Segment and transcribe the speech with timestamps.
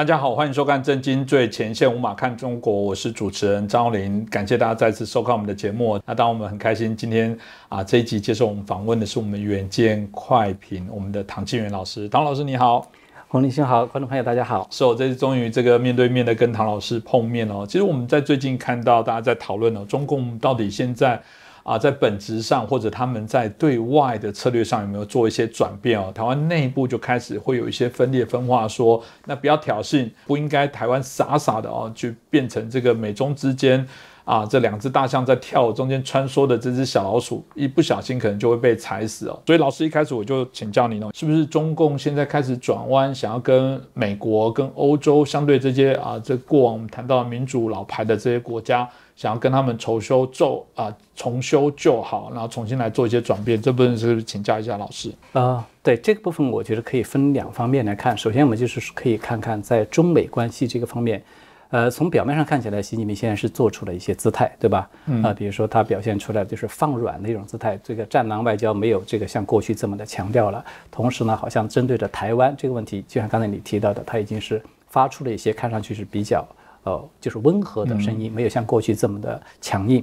[0.00, 6.00] 大家好，欢迎收看《震惊最前线》，无马看中国，我是主持人张林，感谢大家再次收看我们的节目。
[6.06, 7.36] 那当然我们很开心，今天
[7.68, 12.08] 啊这一集接受我们访问的是我们远见快评我们的唐庆元老师。
[12.08, 12.90] 唐老师你好，
[13.28, 14.66] 洪林兄好，观众朋友大家好。
[14.70, 17.66] 是我这次终于这个面对面的跟唐老师碰面哦。
[17.68, 21.20] 其实我们在最近看到大家在讨论哦，中共到底现在。
[21.62, 26.10] 啊，在本质上或者他们在对外的策略上有没有做一些转变哦？
[26.14, 33.86] 台湾内部就开始会有一些分裂分化，说那不要挑衅，不应该台湾傻傻的哦，就变成这个美中之间
[34.30, 39.36] 啊，这两只大象在跳中间穿梭的这只小老鼠，一不小心可能就会被踩死哦。
[39.44, 48.88] 所以老师一开始我就请教你哦，是不是中共现在开始转弯，想要跟美国、跟欧洲相对这些啊，这过往我们谈到民主老牌的这些国家？
[49.16, 55.66] 想要跟他们重修旧啊，重修旧好，然后重新来做一些转变，这部分是请教一下老师啊。
[55.82, 58.16] 对这个部分，我觉得可以分两方面来看。
[58.16, 61.22] 首先，我们就是可以看看在中美关系这个方面，
[61.70, 64.90] 呃，从表面上看起来，习近平现在是做出了一些姿态，对吧？
[65.22, 70.64] 啊，比如说他表现出来就是放软的一种姿态，这个战狼外交没有这个像过去这么的强调了。
[70.90, 76.46] 同时呢，好像针对着台湾这个问题，就像刚才你提到的，他已经是发出了一些看上去是比较。
[76.82, 80.02] 呃，就是温和的声音，没有像过去这么的强硬。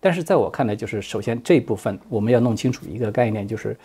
[0.00, 3.76] 但是在我看来，就是首先这部分我们要弄清楚一个概念，就是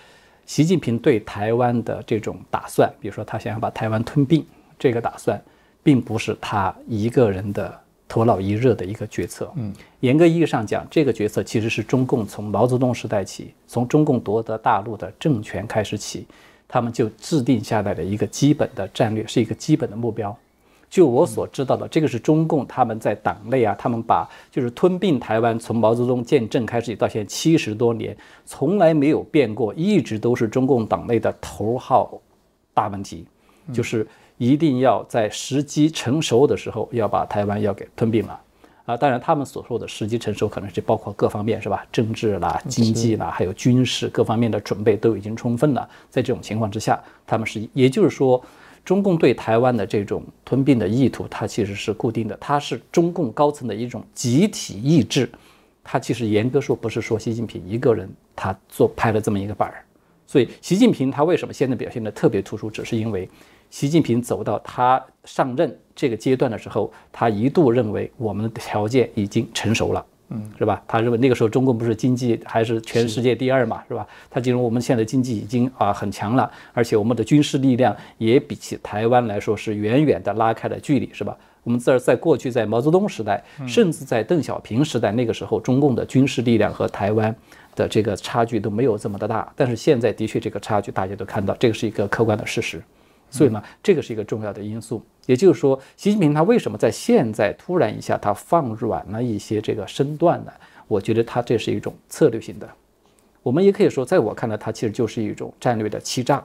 [0.47, 4.43] 习近平对台湾的这种打算，比如说他想要把台湾吞并，
[4.79, 5.39] 这个打算
[5.83, 9.51] 并不是他一个人的头脑一热的一个决策。
[9.55, 16.25] 嗯，严格意义上讲，这个决策其实是中共从毛泽东时代起，从中共夺得大陆的政权开始起，
[16.67, 20.35] 他们就制定下来的一个基本的战略，是一个基本的目标。
[20.89, 32.21] 就我所知道的，这个是中共他们在党内啊，他们把就是吞并台湾，从毛泽东建政开始到现在七十多年，从来没有变过，一直都是中共党内的头号
[32.75, 33.25] 大问题，
[33.73, 34.07] 就是
[34.37, 38.39] 一定要在时机成熟的时候要把台湾要给吞并了
[38.85, 38.97] 啊！
[38.97, 41.85] 当然，他们所说的时机成熟，可能是包括各方面是吧？
[41.91, 45.87] 政治啦、经济啦，还有军事各方面的准备都已经充分了。
[46.09, 48.43] 在这种情况之下，他们是也就是说。
[48.85, 55.29] 中共对台湾的这种吞并的意图，它其实是固定的，它是中共高层的一种集体意志。
[55.85, 59.85] 它其实严格说不是说习近平一个人他做拍了这么一个板儿。
[60.27, 63.29] 所以习近平他为什么现在表现得特别突出，只是因为
[63.73, 70.05] 习近平走到他上任这个阶段的时候，他一度认为我们的条件已经成熟了。
[70.29, 70.79] 嗯，是吧？
[70.87, 74.05] 他认为那个时候中共不是经济还是全世界第二嘛，是吧？
[74.29, 81.35] 他认为我们现在经济已经啊很强了，而且我们的军事力量也比起台湾来说是远远的拉开了距离，是吧？
[81.63, 87.35] 我们在在过去在毛泽东时代，甚至在邓小平时代，那个时候中共的军事力量和台湾
[87.75, 92.79] 的这个差距都没有这么的大，但是现在的确这个差距大家都看到，这个是一个客观的事实。
[93.33, 95.01] 所以呢，这个是一个重要的因素。
[95.25, 100.51] 也就是说，习近平他为什么在现在突然一下他放软了一些这个身段呢？
[100.87, 102.69] 我觉得他这是一种策略性的。
[103.41, 106.43] 我们也可以说，在我看来，他其实就是一种战略的欺诈。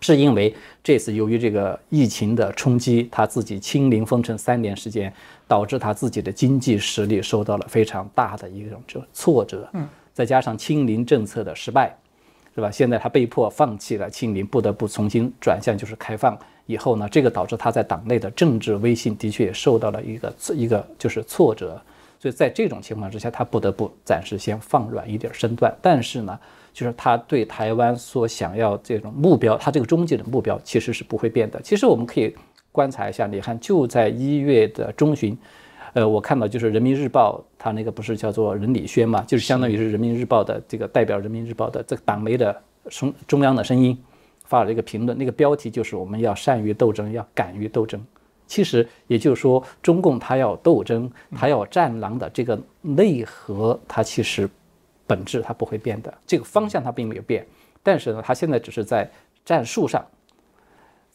[0.00, 5.12] 是因为这次由于这个疫情的冲击，他自己清零封城三年时间，
[5.46, 9.68] 导致他自己的经济实力受到了非常大的一种就挫折。
[9.74, 11.96] 嗯，再加上清零政策的失败。
[12.54, 12.70] 是吧？
[12.70, 16.38] 现在他被迫放弃了清零，不得不重新转向就是开放。
[16.66, 21.80] 以后呢，这个导致他在党内的政治威信的确也受到了一个一个就是挫折。
[22.18, 25.74] 所以在这种情况之下，他不得不暂时先放软一点身段。
[25.80, 26.38] 但是呢，
[26.72, 31.60] 就是他对台湾所想要这种目标，他这个终极的目标其实是不会变的。
[31.62, 32.34] 其实我们可以
[32.70, 35.36] 观察一下，你看就在一月的中旬。
[35.92, 43.98] 呃，我看到就是《人民日报》，它那个不是叫做任理轩嘛，就是相当于是《人民日报》的这个代表，《人民日报》的这个党媒的中中央的声音，
[44.44, 48.00] 发了一个评论，那个标题就是我们要善于斗争，要敢于斗争。
[48.46, 54.48] 其实也就是说，中共它要斗争，它要战狼的这个内核，它其实
[55.06, 57.46] 本质它不会变的，这个方向它并没有变，
[57.82, 59.10] 但是呢，它现在只是在
[59.44, 60.04] 战术上。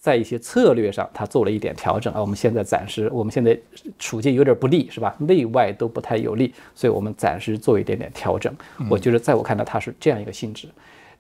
[0.06, 2.22] 在一些策略上，他做了一点调整啊。
[2.22, 3.60] 我们现在暂时，我们现在
[3.98, 5.16] 处境有点不利，是吧？
[5.18, 8.56] 内外都不太有利，所以我们暂时做一点点调整。
[8.88, 10.68] 我觉得，在我看来，它是这样一个性质。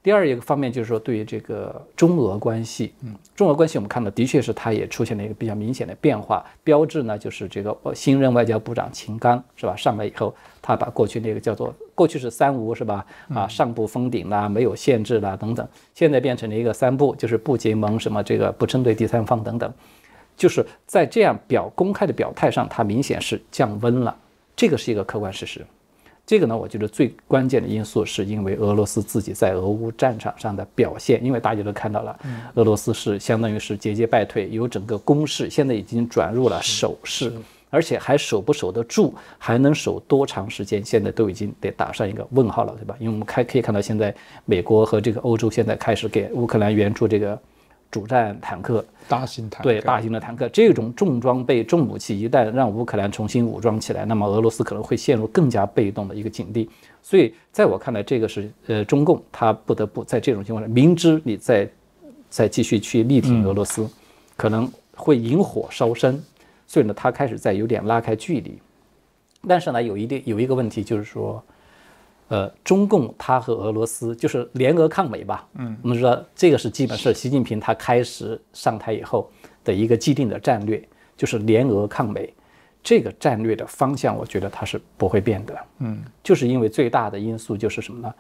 [0.04, 6.46] 第二一个方面就是说，对于这个中俄关系，嗯，中俄关系我们看到的确是它也出现了一个比较明显的变化。
[6.64, 9.76] 标志呢，就是这个新任外交部长秦刚是吧？
[9.76, 13.06] 上来以后，他把过去那个叫做过去是三无是吧？
[13.34, 19.74] 啊，上不封顶啦，没有限制啦等等，现在变成了一个三不，就是不结盟什么这个不针对第三方等等，
[20.38, 24.16] 就是在这样表公开的表态上，它明显是降温了，
[24.56, 25.66] 这个是一个客观事实。
[26.28, 32.20] 这个呢，我觉得最关键的因素是因为俄罗斯自己在俄乌战场上的表现，因为大家都看到了，
[32.56, 37.32] 俄罗斯是相当于是节节败退，由整个攻势现在已经转入了守势，
[37.76, 42.96] 而且还守不守得住，还能守多长时间，现在都已经得打上一个问号了，对吧？
[43.00, 47.38] 因为我们开可以看到，现在美国和这个欧洲现在开始给乌克兰援助这个
[47.92, 48.86] 主战坦克。
[49.08, 56.70] 大型坦克对大型的坦克这种重装备、重武器，一旦让乌克兰重新武装起来，那么俄罗斯可能会陷入更加被动的一个境地。
[57.04, 61.70] 所以，在我看来，这个是呃，中共他不得不在这种情况下，明知你在
[62.30, 63.88] 再继续去力挺俄罗斯，
[64.36, 66.20] 可能会引火烧身，
[66.66, 68.60] 所以呢，他开始在有点拉开距离。
[69.48, 71.44] 但是呢，有一定有一个问题就是说。
[72.28, 75.48] 呃，中共他和俄罗斯就是联俄抗美吧？
[75.60, 79.30] 嗯，我们说这个是基本是习近平他开始上台以后
[79.64, 80.84] 的一个既定的战略，
[81.16, 82.34] 就是联俄抗美。
[82.82, 85.56] 这个战略的方向，我觉得它是不会变的。
[85.78, 88.14] 嗯，就是因为最大的因素就是什么呢？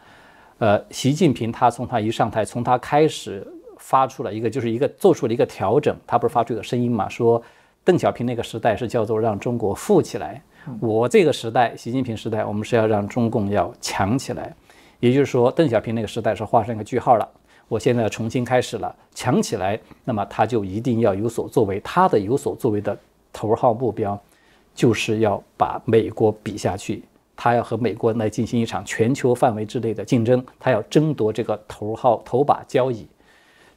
[0.59, 3.45] 呃，习近平他从他一上台，从他开始
[3.80, 7.42] 发出了一个，就是一个做出了一个调整，他不是发出一个声音嘛，说
[7.85, 10.41] 邓小平那个时代是叫做让中国富起来。
[10.79, 14.51] 我这个时代，习近平时代，我们是要让中共要强起来，
[14.99, 17.29] 也就是说，邓小平那个时代是画上一个句号了。
[17.67, 21.79] 我现在重新开始了，强起来，那么他就一定要有所作为。
[21.81, 22.97] 他的有所作为的
[23.31, 24.19] 头号目标，
[24.73, 27.03] 就是要把美国比下去，
[27.35, 33.05] 他要和美国来进行一场全球范围之内的竞争，他要争夺这个头号头把交椅。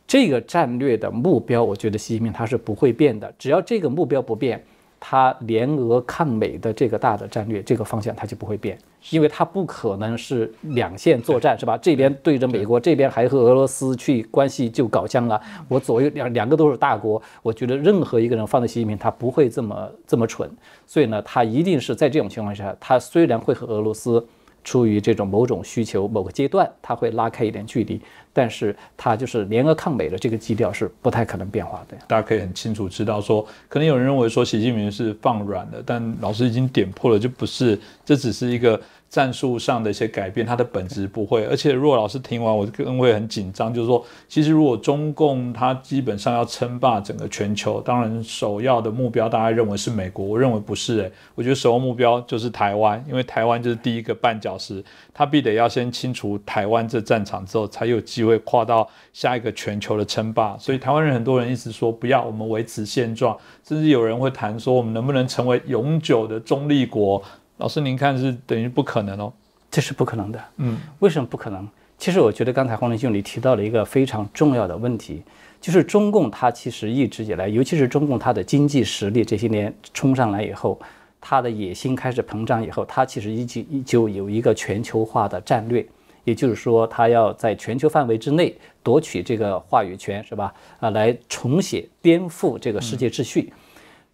[0.08, 4.60] 这个战略的目标，我觉得习近平他是不会变的，只要这个目标不变。
[5.00, 8.76] 他联俄抗美的这个大的战略，这个方向他就不会变，
[9.10, 11.78] 因为他不可能是两线作战，是吧？
[11.78, 15.40] 这边对着美国，这边还和俄罗斯去关系就搞僵了。
[15.68, 20.50] 我左右两两个都是大国，我觉得任何一个人放在习近平，他不会这么这么蠢。
[20.84, 24.26] 所以呢，他一定是在这种情况下，他虽然会和俄罗斯。
[24.64, 27.98] 出于这种某种需求，某个阶段，他会拉开一点距离，
[28.38, 31.96] 但是它就是联俄抗美的这个基调是不太可能变化的。
[32.06, 38.80] 大家可以很清楚知道，说可能有人认为说习近平是放软的，但老师已经点破了，就不是，这只是一个。
[39.08, 41.44] 战术上的一些改变，它的本质不会。
[41.46, 43.72] 而且，如果老师听完，我更会很紧张。
[43.72, 51.00] 就是说，其实如果中共它基本上要称霸整个全球，当然首要的目标，大家认为是美国，我认为不是。
[51.00, 54.84] 诶，我觉得首要目标就是台湾，因为台湾就是第一个绊脚石，
[55.14, 60.56] 它必得要先清除台湾这战场之后，才有机会跨到下一个全球的称霸。
[60.58, 67.22] 所以，台湾人很多人一直说不要，我们维持现状，甚至有人会谈说，我们能不能成为永久的中立国？
[67.58, 69.32] 老师，您看是等于不可能哦，
[69.68, 70.40] 这是不可能的。
[70.58, 71.68] 嗯，为什么不可能？
[71.98, 75.24] 其实我觉得刚才黄仁兄你提到了一个非常重要的问题，
[75.60, 80.80] 就是中共它其实一直以来，尤其是中共它的经济实力这些年冲上来以后，
[81.20, 85.84] 它的野心开始膨胀以后，它其实一直依旧有一个全球化的战略，
[86.22, 90.54] 也就是说，它要在全球范围之内夺取这个话语权，是吧？
[90.78, 93.52] 啊，来重写、颠覆这个世界秩序，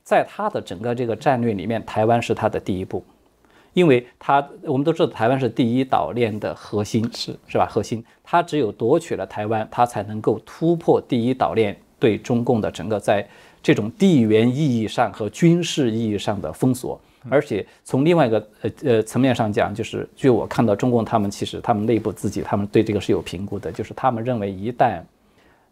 [0.02, 3.04] 在他的整个这个战略里面，台湾是他的第一步。
[3.74, 7.66] 因为它，我们都知道台湾是第一岛链的核心，是是吧？
[7.70, 13.26] 核心，它只有夺取了台湾，它才能够突破第一岛链对中共的整个在
[13.62, 16.98] 这种地缘意义上和军事意义上的封锁。
[17.28, 25.00] 而且从另外一个呃呃层面上讲，就是据我看到，中共他们其实他们内部自己他们对这个是有评估的，就是他们认为一旦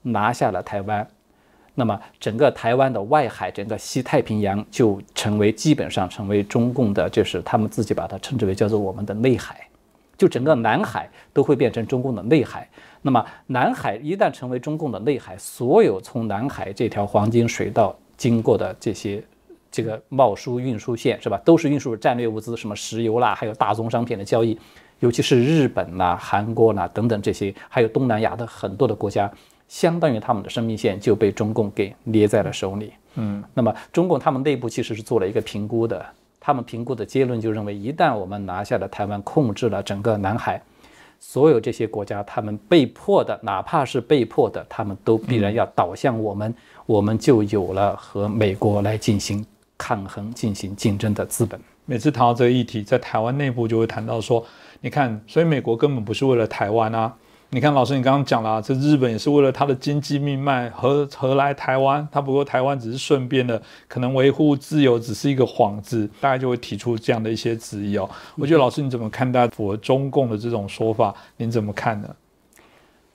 [0.03, 1.07] 拿下了台湾。
[1.75, 9.67] 那么，整个台湾的外海，整个西太平洋就成为基本上成为中共的，就是他们自己把它称之为叫做我们的内海，
[10.19, 12.69] 就整个南海都会变成中共的内海。
[13.01, 19.25] 那么，南海一旦成为中共的内海，所有从南海这条黄金水道经过的这些
[19.71, 21.41] 这个贸输运输线，是吧？
[21.43, 24.59] 都是运输战略物资，什么石油啦，还有大宗商品的交易，
[25.01, 29.33] 尤其是日本啦、韩国啦等等这些，还有东南亚的很多的国家。
[29.73, 32.93] 相当于他们的生命线就被中共给捏在了手里。
[33.15, 36.05] 嗯，那么中共他们内部其实是做了一个评估的，
[36.39, 40.61] 他们评估的结论就认为，一旦我们拿下了台湾，控制了整个南海，
[41.19, 49.43] 所有这些国家，他们被迫的，哪怕是被迫的，他们都必然要倒向我们，我们就有了和美国来进行
[49.79, 51.59] 抗衡、进行竞争的资本。
[51.87, 54.45] 每次谈到这个议题，在台湾内部就会谈到说，
[54.83, 57.11] 你看，所以美国根本不是为了台湾啊。
[57.55, 62.09] 你看，老师，你刚刚讲了，啊这日本也是为了他的经济命脉，何何来台湾？
[62.11, 68.09] 他不过台湾只是顺便的，可能维护自由只是一个幌子，大家就会提出这样的一些质疑哦。
[68.37, 71.15] 我觉得老师你怎么看待符合中共的这种说法？
[71.37, 72.09] 您怎么看呢？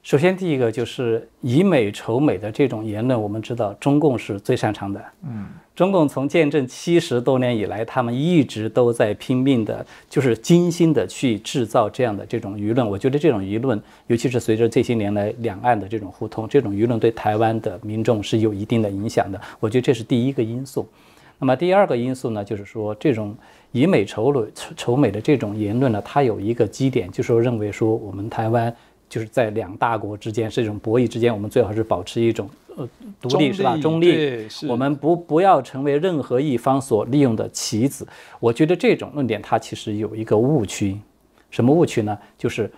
[0.04, 5.04] 首先，第一个就是以美仇美的这种言论，我们知道中共是最擅长的。
[5.24, 12.90] 嗯，中共从建政七十多年以来，他们一直都在拼命的，就是精心的去制造这样的这种舆论。
[12.90, 19.40] 我觉得这种舆论，尤其是随着这些年来两岸的这种互通，这种舆论对台湾的民众是有一定的影响的。
[19.60, 20.84] 我觉得这是第一个因素。
[21.38, 23.36] 那么第二个因素呢，就是说这种
[23.72, 28.76] 以美仇美仇美的这种言论呢，它有一个基点，就是说认为说我们台湾
[29.10, 32.50] 就是在两大国之间是一种博弈之间，我们最好是保持一种。
[32.76, 32.88] 呃，
[33.20, 33.76] 独立是吧？
[33.78, 38.08] 中立，我们不不要成为任何一方所利用的棋子。
[38.40, 40.96] 我觉得这种论点它其实有一个误区，
[41.50, 42.16] 什么误区呢？
[42.38, 42.72] 就是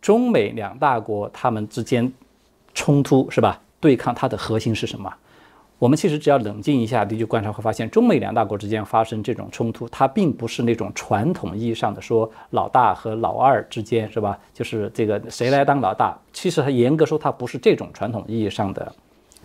[0.00, 2.10] 中美两大国他们之间
[2.72, 3.60] 冲突是吧？
[3.78, 5.12] 对抗它的核心是什么？
[5.78, 14.38] 我们其实只要冷静一下，你就观察会发现，中美两大国之间发生这种冲突，它并不是那种传统意义上的说老大和老二之间是吧？
[14.54, 16.18] 就是这个谁来当老大？
[16.32, 18.94] 其实它严格说，它不是这种传统意义上的。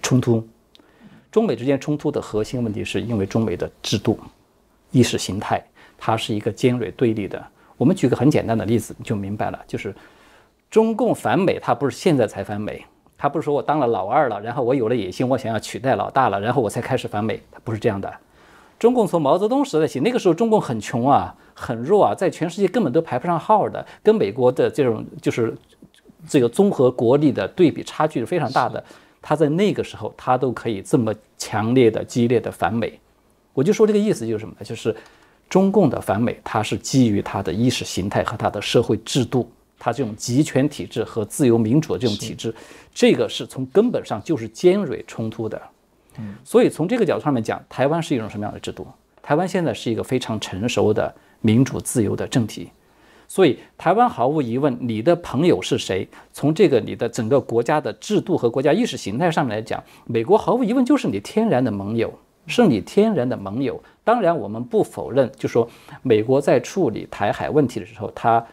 [0.01, 0.45] 冲突，
[1.31, 4.19] 中美之间冲突的核心问题是因为中美的制度、
[4.89, 5.63] 意识形态，
[5.95, 7.45] 它是一个尖锐对立的。
[7.77, 9.93] 我们举个很简单的例子，你就明白了，就是
[10.71, 12.83] 中共反美，它不是现在才反美，
[13.21, 18.11] 它不是说我当了老二了，然后我有了野心，我想要取代老大了，然后我才开始反美，他不是这样的。
[18.79, 25.55] 中共从毛泽东时代起，那个时候中共很穷啊，很弱啊，在全世界根本都排不上号的，跟美国的这种就是
[26.27, 28.83] 这个综合国力的对比差距是非常大的。
[29.21, 32.99] 他在那个时候，他都可以这么强烈的、激烈的反美，
[33.53, 34.65] 我就说这个意思就是什么呢？
[34.65, 34.95] 就是
[35.47, 39.47] 中共的反美，它是基于它的意识形态和它的社会制度，
[39.83, 42.53] 他这种集权体制和自由民主的这种体制，
[42.93, 45.59] 这个是从根本上就是尖锐冲突的。
[46.19, 48.85] 嗯，所以从这个角度上面讲，台湾是一种什么样的制度？
[49.23, 51.11] 台湾现在是一个非常成熟的
[51.41, 52.69] 民主自由的政体。
[53.27, 56.07] 所以，台湾毫无疑问，你的朋友是谁？
[56.31, 62.13] 从这个你的整个国家的制度和国家意识形态上面来讲，美国毫无疑问就是你天然的盟友，
[62.45, 63.81] 是你天然的盟友。
[64.03, 65.67] 当然，我们不否认，就说
[66.03, 68.45] 美国在处理台海问题的时候，他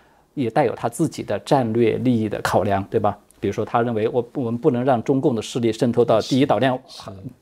[0.42, 3.16] 也带有他自己的战略利益的考量，对吧？
[3.40, 6.76] 比如说，他认为我我们不能让中共的势力渗透到第一岛链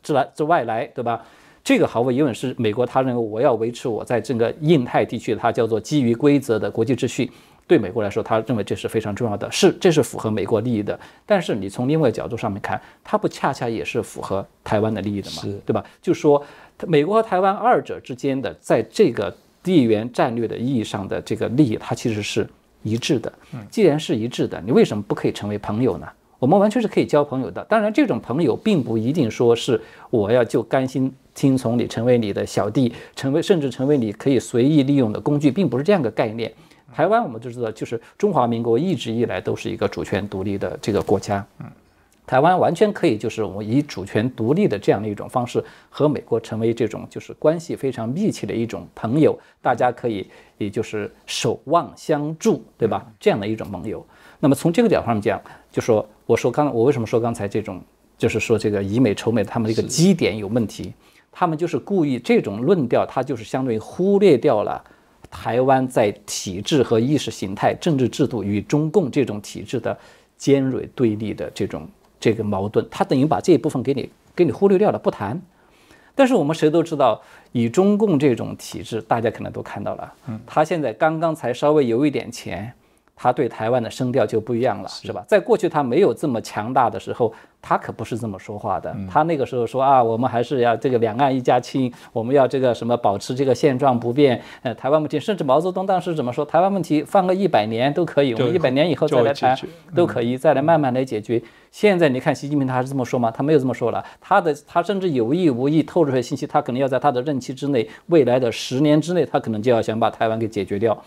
[0.03, 1.23] 之来之外来，对吧？
[1.65, 7.31] 这个毫无疑问是美国，他认为我要维持我在整个印太地区，它叫做基于规则的国际秩序。
[7.67, 10.97] 对美国来说，他认为这是非常重要的，是这是符合美国利益的。
[11.25, 15.43] 但是你从另外角度上面看，它不恰恰也是符合台湾的利益的嘛？
[15.67, 15.85] 对吧？
[16.00, 16.41] 就说
[16.87, 19.35] 美国和台湾二者之间的在这个
[19.65, 22.49] 地缘战略的意义上的这个利益，它其实是
[22.87, 23.33] 一致的。
[23.71, 26.07] 既然是一致的，你为什么不可以成为朋友呢？
[26.38, 27.64] 我们完全是可以交朋友的。
[27.64, 31.12] 当然，这种朋友并不一定说是我要就甘心。
[31.37, 36.50] 听从你，成为你的小弟，成为甚至成为你可以随意利用的工具，并不是这样的概念。
[36.95, 41.45] 台湾我们就知道，就是中华民国一直以来都是一个主权独立的这个国家。
[41.61, 41.66] 嗯，
[42.26, 50.26] 台湾完全可以就是我以主权独立的这样的一种方式和美国成为这种就是关系非常密切的一种朋友，大家可以
[50.59, 53.06] 也就是守望相助，对吧？
[53.21, 54.04] 这样的一种盟友。
[54.40, 55.40] 那么从这个角度上讲，
[55.71, 57.80] 就说我说刚我为什么说刚才这种
[58.18, 60.92] 就是说这个以美仇美，他们这个基点有问题。
[61.38, 64.83] 他们就是故意这种论调，它就是相当于忽略掉了
[65.30, 69.97] 台湾在体制和意识形态、政治制度与中共这种体制的
[70.38, 71.87] 尖锐对立的这种
[72.18, 75.40] 这个矛盾，他等于把这一部分给你给你忽略掉了，不谈。
[76.14, 77.20] 但是我们谁都知道，
[77.52, 82.73] 以中共这种体制，大家可能都看到了，嗯，他现在刚刚才稍微有一点钱。
[83.16, 85.25] 他对台湾的声调就不一样了，是吧？
[85.26, 87.32] 在过去他没有这么强大的时候，
[87.62, 88.94] 他可不是这么说话的。
[89.11, 94.40] 他那个时候说啊，我们还是要这个两岸一家亲，我们要这个什么保持这个现状不变。
[94.62, 96.44] 呃，台湾问题，甚至毛泽东当时怎么说？
[96.44, 99.58] 台湾问题放个一百年都可以，我们一百年以后再来谈
[99.94, 101.42] 都可以，再来慢慢来解决。
[101.70, 103.30] 现在你看习近平他还是这么说吗？
[103.30, 104.04] 他没有这么说了。
[104.20, 111.02] 他的他甚至有意无意透露出来信息，他可能要在他的任期之内，未来的十年之内，他可能就要想把台湾给解决掉。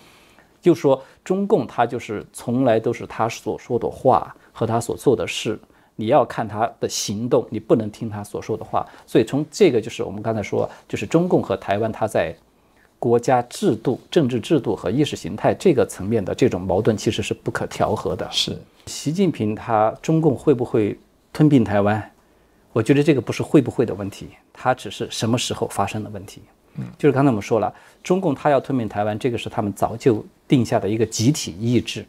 [0.62, 5.60] 就说中共，他就是从来都是他所说的话和他所做的事，
[5.96, 8.86] 你要看他的行动，你不能听他所说的话。
[9.06, 12.36] 所以从这个就是我们刚才说，就是中共和台湾，他在
[12.98, 18.28] 国家制度、政治制度和意识形态这个层面的这种矛盾，其实是不可调和的。
[18.30, 21.00] 是习近平他中共会不会
[21.32, 22.12] 吞并台湾？
[22.74, 26.42] 我觉得这个不是会不会的问题，它只是什么时候发生的问题。
[26.98, 32.06] 就是刚才我们说了，中共他要吞并台湾，这个是他们早就定下的一个集体意志。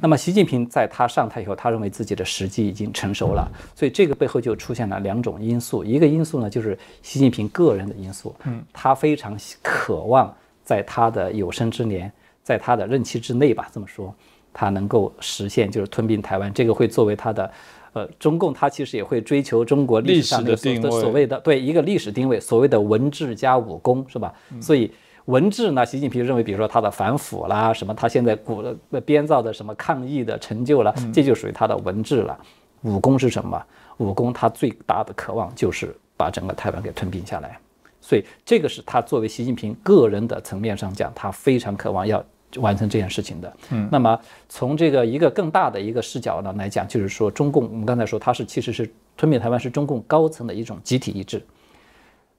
[0.00, 5.84] 那么习近平在他上台以后，他认为自己的时机已经成熟了，所以这个背后就出现了两种因素。
[5.84, 12.10] 一个因素呢，就是习近平个人的因素，嗯，他非常渴望在他的有生之年，
[12.42, 14.12] 在他的任期之内吧，这么说，
[14.52, 17.48] 他能够实现就是吞并台湾，这个会作为他的
[17.94, 24.34] 呃，中共它其实也会追求中国历史上的所谓的对一个历史定位，所谓的文治加武功，是吧？
[24.60, 24.90] 所以
[25.26, 28.62] 文治呢，习近平认为，比如说他的反腐啦，什么他现在古
[29.06, 32.38] 编造的什么抗疫的成就了，这就属于他的文治了。
[32.82, 33.62] 武功是什么？
[33.98, 37.56] 武功他最大的渴望就是把整个台湾给吞并下来。
[38.00, 42.22] 所以这个是他作为习近平个人的层面上讲，他非常渴望要
[42.58, 43.56] 完成这件事情的。
[43.70, 44.18] 嗯，那么
[44.48, 51.42] 从这个一个更大的一个视角呢来讲，就是说中共，我们刚才说它是其实是吞并台湾是中共高层的一种集体意志。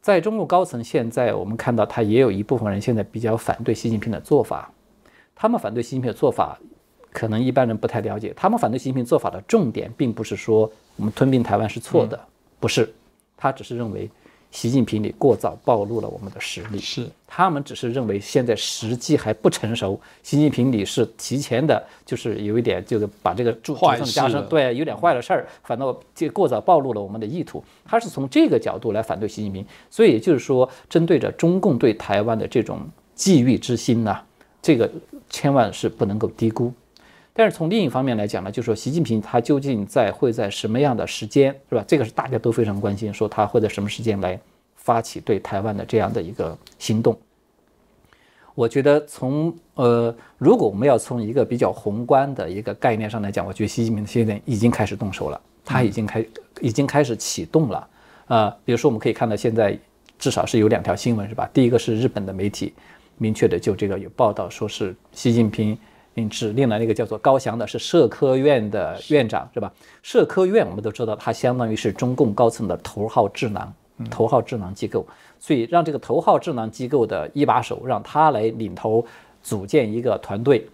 [0.01, 4.71] 在中共高层现在我们看到，他也有一部分人现在比较反对习近平的做法。
[5.35, 6.59] 他们反对习近平的做法，
[7.11, 8.31] 可能一般人不太了解。
[8.35, 12.19] 他们反对习近平做法的重点，并不是说我们吞并台湾是错的，
[12.59, 12.93] 不是，
[13.35, 14.09] 他只是认为。
[14.55, 19.99] 习近平你过早暴露了我们的实力，是他们只是认为现在时机还不成熟。
[20.23, 27.61] 习近平你是提前的，就是有一点就是把这个注上加深，对，有点坏了事儿，反倒就过早暴露了我们的意图。
[27.83, 32.79] 他是从这个角度来反对习近平，所以也就是说，针对着中共对台湾的这种
[33.17, 34.17] 觊觎之心呢，
[34.61, 34.89] 这个
[35.29, 36.71] 千万是不能够低估。
[37.37, 41.83] 但是从另一方面来讲呢，就是说习近平他究竟在会在什么样的时间，是吧？
[41.85, 44.39] 这个是大家都非常关心，说他会在什么时间来
[44.77, 47.13] 发起对台湾的这样的一个行动。
[48.53, 56.25] 我觉得从呃，如果我们要从一个比较宏观的一个概念上来讲，我觉得习近平现在已经开始动手了，他已经开
[56.61, 57.85] 已经开始启动了。
[58.27, 59.77] 呃，比如说我们可以看到现在
[60.17, 61.49] 至少是有两条新闻，是吧？
[61.53, 62.73] 第一个是日本的媒体
[63.17, 65.77] 明确的就这个有报道说是习近平。
[66.15, 69.71] 并指令了那个叫做高翔的，是社科院的院长，是吧？
[70.01, 73.71] 社科院我们都知道，它相当于是中共高层的头号智囊，
[74.09, 75.05] 头号智囊机构。
[75.37, 79.05] 所以让这个头号智囊机构的一把手，让他来领头
[79.43, 80.65] 组建一个团队，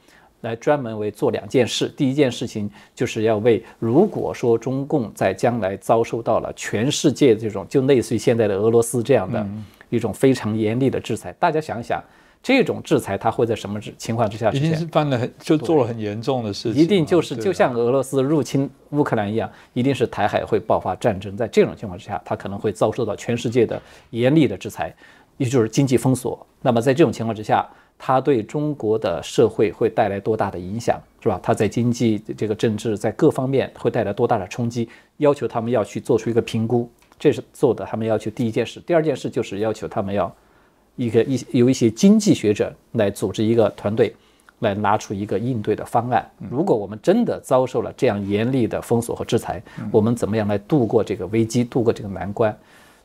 [0.41, 1.87] 来专门为做两件事。
[1.97, 9.43] 第一件事情就是要为，如果说中共在将来遭受到了全世界这种，就类似于现在的俄罗斯这样的
[9.89, 11.99] 一种非常严厉的制裁，大家想一想。
[12.43, 14.65] 这种制裁它会在什么情况之下实现？
[14.65, 16.81] 一定是犯了很就做了很严重的事情。
[16.81, 21.37] 一定就是就像俄罗斯入侵乌克兰一样，一定是台海会爆发战争。
[21.37, 24.91] 在这种情况之下，它可能会遭受到全世界的严厉的制裁，
[25.37, 26.43] 也就是经济封锁。
[26.63, 31.39] 那么在这种情况之下，它对中国的社会会带来多大的影响，是吧？
[31.43, 34.89] 它在经济、这个政治在各方面会带来多大的冲击？
[35.17, 37.85] 要求他们要去做出一个评估，这是做的。
[37.85, 40.35] 他们要求第一件事，第二件事就是要求他们要。
[40.95, 44.13] 一个一由一些经济学者来组织一个团队，
[44.59, 46.29] 来拿出一个应对的方案。
[46.49, 52.55] 如果我们真的遭受了这样严厉的封锁和制裁，我们怎么样来度过这个危机，度过这个难关？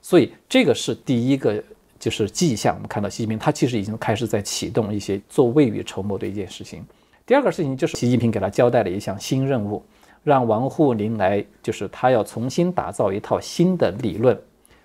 [0.02, 1.62] 所以这个是第一个，
[1.98, 2.74] 就是迹象。
[2.74, 6.84] 我们看到习近平他其实已经开始在启动一些做未雨绸缪的一件事情。
[7.24, 9.82] 第二个事情就是习近平给他交代了一项新任务，
[10.22, 14.38] 让王沪宁来，就是他要重新打造一套新的理论，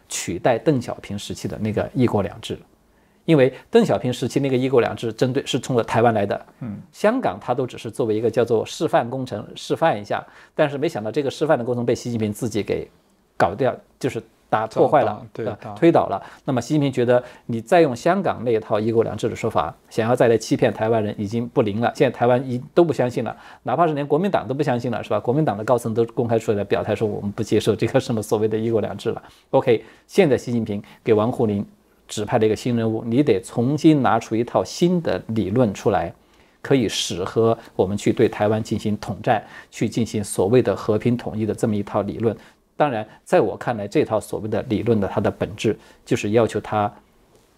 [0.08, 2.58] 取代邓小平时期的那个一国两制。
[3.26, 12.90] 因为邓小平时期那个一国两制针对是冲着台湾来的，嗯，香港他都只是作为一个叫做示范工程示范一下，但是没想到这个示范的过程被习近平自己给
[13.38, 16.22] 搞掉，就是打破坏了，对，推倒了。
[16.46, 21.92] 那么习近平觉得你再用香港那一套一国两制的说法，想要再来欺骗台湾人已经不灵了。
[21.96, 25.20] 现在台湾一都不相信了，哪怕是连国民党都不相信了，是吧？
[25.20, 29.24] 国民党的高层都公开出来表态说我们不接受这个什么所谓的一国两制了。
[29.52, 31.66] OK，现在习近平给王沪宁。
[32.08, 36.14] 指派了一个新人物，你得重新拿出一套新的理论出来，
[36.62, 42.36] 可以适合我们去对台湾进行统战，去进行所谓的和平统一的这么一套理论。
[42.76, 46.92] 当然，在我看来，这套所谓的理论的它的本质就是要求他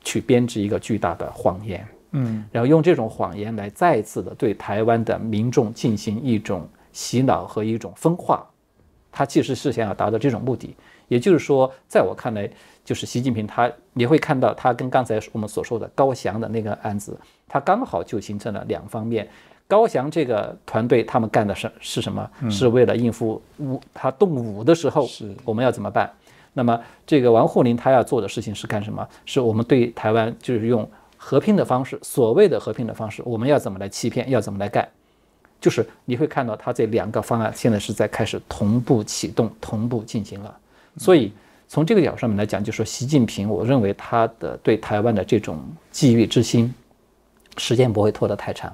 [0.03, 8.45] 去编织一个巨大的谎言，嗯，然后用这种谎言来再次的对台湾的民众进行一种洗脑和一种分化。
[9.11, 10.75] 他其实是想要达到这种目的。
[11.07, 12.49] 也就是说，在我看来，
[12.83, 17.17] 就是习近平他，你会看到他跟刚才我们所说的高翔的那个案子，
[17.47, 19.27] 他刚好就形成了两方面。
[19.67, 22.29] 高翔这个团队他们干的是是什么？
[22.49, 25.07] 是为了应付武，他动武的时候，
[25.45, 26.11] 我们要怎么办？
[26.51, 29.07] 那么这个王沪宁他要做的事情是干什么？
[29.25, 34.29] 是我们对台湾就是用和平的方式，所谓的和平的方式，我们要怎么来欺骗？
[34.29, 34.87] 要怎么来干？
[35.59, 40.55] 就是你会看到他这两个方案现在是在开始同步启动、同步进行了。
[40.97, 41.31] 所以
[41.73, 45.59] 从这个角度上面来讲，就说习近平，我认为他的对台湾的这种
[45.91, 46.71] 觊觎之心，
[47.57, 48.71] 时间不会拖得太长。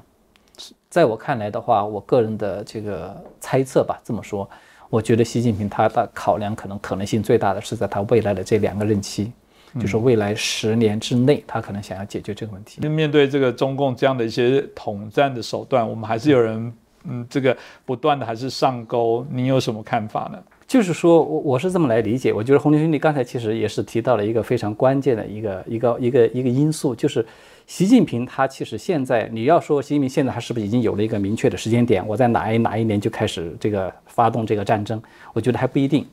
[0.90, 4.50] 在我看来的话，我个人的这个猜测吧，这么说，
[4.90, 9.32] 我觉得习近平他的考量可能可能性最大的是在他未来的这两个任期，
[9.80, 12.86] 就是未来十年之内，他可能想要解决这个问题。
[12.86, 16.74] 面对这个中共这样的一些统战的手段，我们还是有人。
[17.06, 19.26] 嗯，这个不断的还是上钩？
[19.32, 20.44] 你有什么看法呢？
[20.70, 27.26] 就是说我我是这么来理解，我觉得洪林兄弟刚才其实也是提到了一个非常关键的一个一个一个一个因素，就是
[27.66, 35.02] 习近平他其实现在你要说习近平现在他是不是已经有了一个明确的时间点，我在哪一哪一年就开始这个发动这个战争？
[35.34, 36.06] 我觉得还不一定。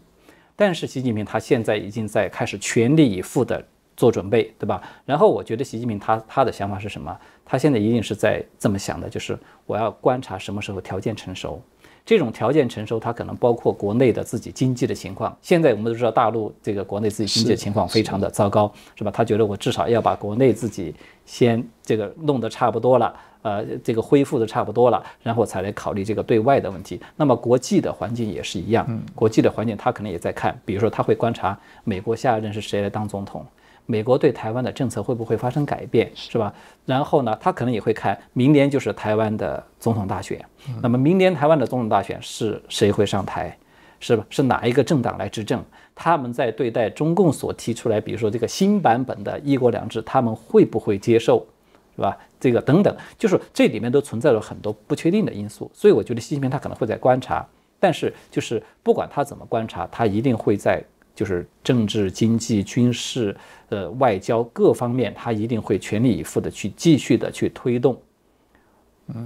[0.57, 3.63] 但是习近平他现在已经在开始全力以赴的
[3.95, 4.81] 做准备，对吧？
[5.05, 7.15] 然后我觉得习近平他他的想法是什么？
[7.45, 11.61] 他现在一定是在这么想的，就是我要观察什么时候条件成熟。
[12.07, 15.37] 这种条件成熟，它可能包括国内的自己经济的情况。
[15.43, 19.11] 现在我们都知道，大陆这个国内自己经济的情况非常的糟糕，是吧？
[19.11, 27.01] 他觉得我至少要把国内自己先这个弄得差不多了，呃，这个恢复的差不多了，然后才来考虑这个对外的问题。
[27.17, 33.45] 那么国际的环境也是一样，国际的环境他可能也在看，比如说他会观察美国下一任是谁来当总统。
[33.89, 36.53] 美国对台湾的政策会不会发生改变，是吧？
[36.85, 40.45] 然后呢，他可能也会看明年就是台湾的总统大选，
[40.83, 43.57] 那么明年台湾的总统大选是谁会上台，
[44.01, 44.27] 是吧？
[44.31, 45.63] 是哪一个政党来执政？
[45.95, 51.47] 他们在对待中共所提出来，比如说这个新版本的一国两制，他们会不会接受，
[51.95, 52.17] 是吧？
[52.39, 57.47] 这个等等，就是这里面都存在着很多不确定的因素，所以我觉得习近平他可能会在观察，
[57.81, 60.83] 但是就是不管他怎么观察，他一定会在。
[61.15, 63.35] 就是政治、经济、军事、
[63.71, 67.99] 呃外交各方面，他一定会全力以赴的去继续的去推动，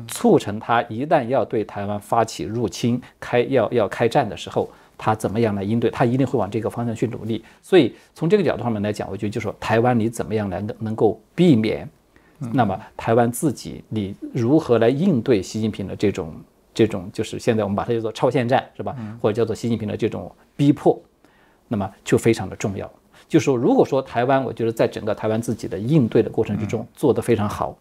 [0.08, 5.90] 促成他一旦要对台湾发起入侵、开要要开战的时候，他怎么样来应对？
[5.90, 7.44] 他一定会往这个方向去努力。
[7.62, 11.88] 所以从这个角度上面来讲，我觉得就说台湾你怎么样来能能够避免，
[12.52, 16.34] 那么台湾自己你如何来应对习近平的这种
[16.74, 18.96] 这种就是现在我们把它叫做超限战是吧？
[19.20, 21.00] 或者叫做习近平的这种逼迫。
[21.72, 22.90] 那么就非常的重要，
[23.28, 27.78] 就是说，如果说台湾，我觉得在整个台湾自己的应对的过程之中做得非常好，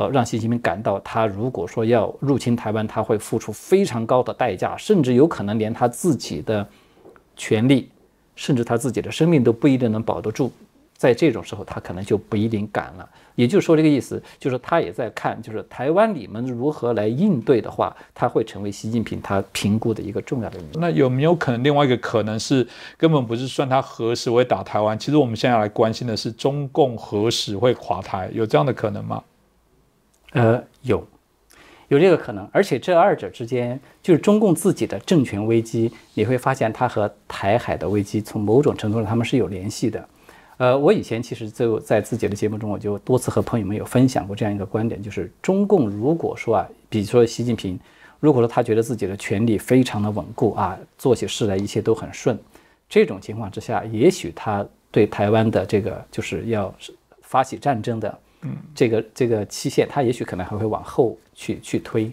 [0.00, 6.66] 呃，让习近平感到他如果说要入侵台湾，他会付出非常高的代价，甚至有可能连他自己的
[7.36, 7.90] 权利，
[8.34, 10.50] 甚至他自己的生命都不一定能保得住。
[10.96, 13.06] 在这种时候，他可能就不一定敢了。
[13.34, 20.80] 也就是说，这个意思就是他也在看，就是台湾你们如何来应对的话，他会成为习近平他评估的一个重要的因素。
[20.80, 24.98] 那有没有可能另外一个可能是，根本不是算他何时会打台湾？
[24.98, 28.30] 其实我们现在来关心的是中共何时会垮台？
[28.32, 29.22] 有这样的可能吗？
[30.32, 31.06] 呃，有，
[31.88, 32.48] 有这个可能。
[32.52, 40.08] 而且这二者之间，就是中共自己的政权危机，你会发现它和台海的危机，从某种程度上他们是有联系的。
[40.58, 47.80] 呃，我以前其实就在自己的节目中，我就多次和朋友们有分享过这样一个观点，就是中共如果说啊，比如说习近平，
[48.18, 52.38] 如果说他觉得自己的权力非常的稳固啊，做起事来一切都很顺，
[52.90, 56.74] 这种情况之下，也许他对台湾的这个就是要
[57.22, 62.10] 发起战争的，嗯，这个这个期限，他也许可能还会往后去去推。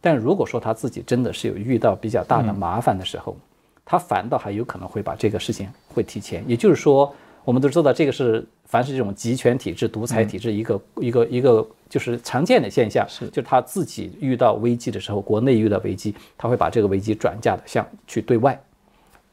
[0.00, 3.36] 但如果说他自己真的是有遇到比较大的麻烦的时候，
[3.84, 7.14] 他反倒还有可能会把这个事情会提前，也就是说。
[7.42, 18.60] 我们都知道，这个是凡是这种集权体制、独裁体制一个一个一个就是常见的现象，是就是他自己遇到危机的时候，国内遇到危机，他会把这个危机转嫁的向去对外，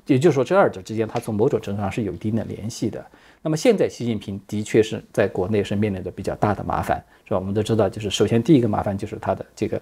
[0.05, 3.05] 也就是说，这二者之间，他从某种程度上是有一定的联系的。
[3.47, 7.39] 那么现在，习近平的确是在国内是面临着比较大的麻烦，是吧？
[7.39, 9.81] 我们都知道，就是首先第一个麻烦就是他的这个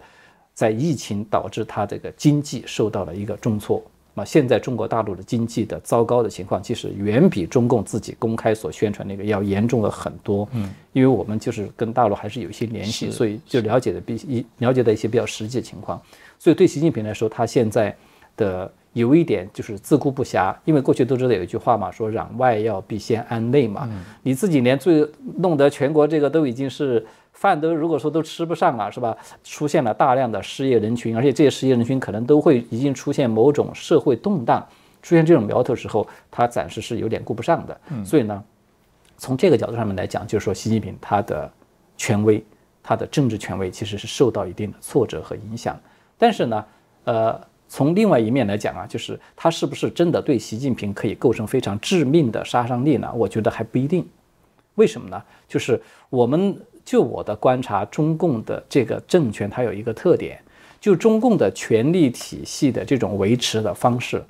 [0.54, 3.84] 在疫情导致他这个经济受到了一个重挫。
[4.14, 10.48] 那现在中国大陆的经济的糟糕的情况，其实远比中共自己公开所宣传那个要严重了很多。
[10.52, 16.00] 嗯，因为我们就是跟大陆还是有一些联系，所以就了解的比一了解的一些比较实际的情况。
[16.38, 17.98] 所以对习近平来说，他现在
[18.38, 23.88] 的有一点就是自顾不暇，因为过去都知道有一句话嘛，说攘外要必先安内嘛。
[24.24, 27.06] 你自己连最弄得全国这个都已经是。
[27.36, 29.16] 饭都如果说都吃不上了，是吧？
[29.44, 34.66] 出现了大量的失业人群，而且这些失业人群可能都会已经出现某种社会动荡，
[35.04, 37.78] 出现这种苗头时候，他暂时是有点顾不上的。
[38.06, 38.42] 所以呢，
[39.18, 41.52] 从这个角度上面来讲，就是说习近平他的
[41.98, 42.42] 权威，
[42.82, 45.78] 他的政治权威其实是受到一定的挫折和影响。
[46.18, 46.66] 但是呢，
[47.04, 53.12] 呃，从另外一面来讲啊，就是他是不是真的对习近平可以构成非常致命的杀伤力呢？
[53.16, 54.08] 我觉得还不一定。
[54.76, 55.22] 为什么呢？
[55.48, 56.58] 就是我们。
[56.86, 60.40] 就我的观察，中共的这个政权它有一个特点，
[60.80, 64.24] 就中共的权力体系的这种维持的方式，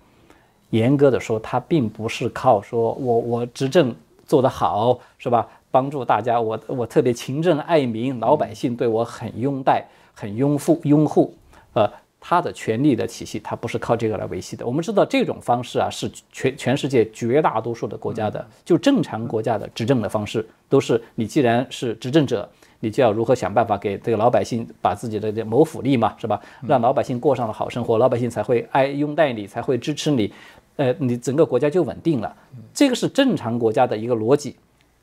[0.69, 3.93] 严格的说，它并不是靠说我我执政
[4.25, 5.45] 做得好，是吧？
[5.69, 11.35] 帮助大家，我我特别勤政爱民，老百姓对我很拥戴，很拥护拥护，
[11.73, 11.91] 呃。
[12.27, 14.65] 他的权力的体系，它不是靠这个来维系的。
[14.65, 26.41] 我们知道这种方式啊，是全全世界绝大多数的国家的，就正常国家的执政的方式，都是你既然是执政者，你就要如何想办法给这个老百姓把自己的这谋福利嘛，是吧？
[26.67, 30.33] 让老百姓过上了好生活，老百姓才会爱拥戴你，才会支持你，
[30.77, 32.35] 呃，你整个国家就稳定了。
[32.73, 34.55] 这个是正常国家的一个逻辑。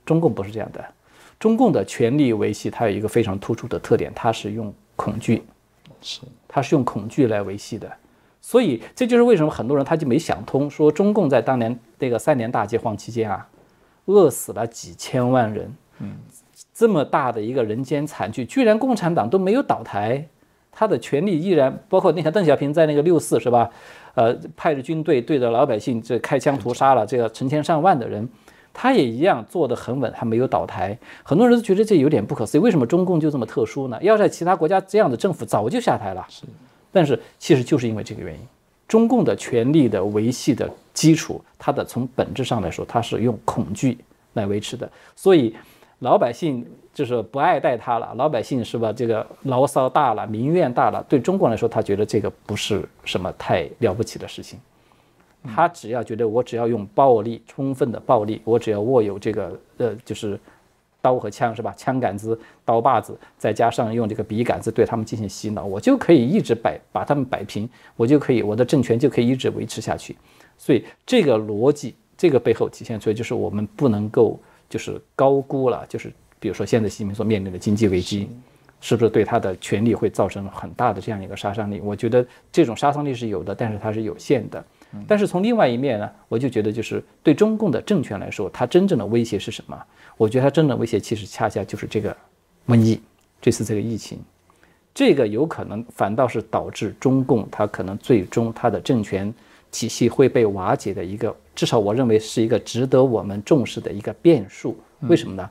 [0.05, 0.85] 中共不是这样的，
[1.39, 5.41] 中共的权力维系它有一个非常突出的特点，它是用恐惧，
[6.03, 7.91] 是，它是用恐惧来维系的。
[8.45, 13.47] 所以这就是为什么很多人他就没想通，说中共在当年那个三年大饥荒期间啊，
[14.07, 16.17] 饿死了几千万人，嗯，
[16.75, 20.27] 这么大的一个人间惨剧，居然共产党都没有倒台，
[20.73, 23.71] 他的权力依然，包括你看邓小平在那个六四是吧，
[24.15, 28.29] 呃，派着军队对着老百姓这开枪屠杀了这个成千上万的人，
[28.75, 30.97] 他也一样做得很稳，还没有倒台。
[31.23, 33.99] 很多人都觉得这有点不可思议，为什么中共就这么特殊呢？
[34.03, 36.27] 要在其他国家这样的政府早就下台了。
[36.29, 36.45] 是。
[36.91, 38.41] 但是其实就是因为这个原因，
[38.87, 43.97] 中共的权力的维系的基础，它的从本质上来说，它是用恐惧
[44.35, 44.91] 来维持的。
[45.17, 45.55] 所以
[46.01, 48.93] 老百姓就是不爱戴他了，老百姓是吧？
[48.93, 54.59] 这个牢骚大了，民怨大了，对中国来说，他觉得这个不是什么太了不起的事情。
[55.45, 60.39] 他只要觉得我只要用暴力，充分的暴力，我只要握有这个呃，就是。
[61.05, 61.75] 刀和枪是吧？
[61.77, 70.17] 枪杆子、刀把子，再加上用这个笔杆子对他们进行洗脑，我就可以一直摆把他们摆平，我就可以我的政权就可以一直维持下去。
[70.57, 74.39] 所以这个逻辑，这个背后体现出来就是我们不能够
[74.71, 78.31] 就是高估了，就是比如说现在习近平所面临的经济危机，
[78.81, 81.81] 是不是对他的权力会造成很大的这样一个杀伤力？
[81.81, 84.65] 我觉得这种杀伤力是有的，但是它是有限的。
[85.09, 89.83] 但是从另外一面呢，我就觉得就是对中共的政权来说，它真正的威胁是什么？
[90.17, 92.17] 我觉得它真正的威胁其实恰恰就是这个
[92.69, 93.01] 瘟疫，
[93.41, 94.19] 这次这个疫情，
[94.95, 99.33] 这个有可能反倒是导致中共它可能最终它的政权
[99.71, 104.79] 体系会被瓦解的一个，至少我认为是一个值得我们重视的一个变数。
[105.01, 105.49] 为什么呢？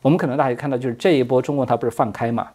[0.00, 2.48] 我们可能大家看到就是这一波中共它不是放开嘛？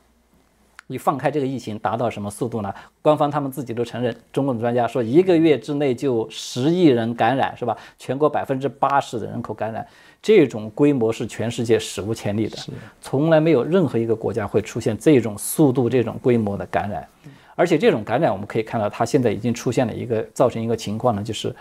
[0.87, 2.73] 你放开这个疫情达到什么速度呢？
[3.01, 7.77] 官方他们自己都承认，中共的专家说一个月之内就十亿人感染，是吧？
[7.99, 9.85] 全国百分之八十的人口感染，
[10.21, 12.57] 这种规模是全世界史无前例的，
[13.01, 17.07] 从来没有任何一个国家会出现这种速度、这种规模的感染。
[17.55, 21.55] 而且这种感染，我们可以看到，它现在已经出现了一个造成一个情况呢，就是。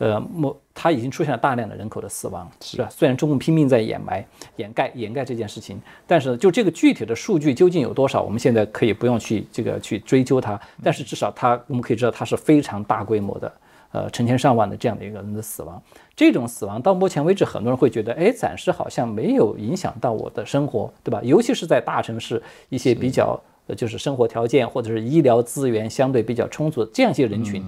[0.00, 2.88] 呃，莫它已经出现了大量的人口的死亡，是吧？
[2.88, 10.58] 虽然中共拼命在掩埋、掩盖、掩盖这件事情，但是就这个具体的数据究竟有多少，我们现在可以不用去这个去追究它。
[10.80, 13.52] 但是至少它，我们可以知道它是非常大规模的，
[13.90, 15.82] 呃，成千上万的这样的一个人的死亡。
[16.14, 21.20] 这种死亡到目前为止，很多人会觉得，哎，暂时好像没有影响到我的生活，对吧？
[21.24, 23.36] 尤其是在大城市一些比较，
[23.66, 27.64] 呃，就是生活条件或者是医疗资源相对比较充足的这样一些人群。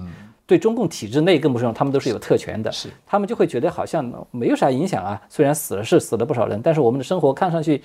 [0.51, 5.21] 对中共体制内更不用说，他们都是有特权的，是他们就会觉得好像没有啥影响啊。
[5.29, 7.81] 虽然死了是死了不少人，但是我们的生活看上去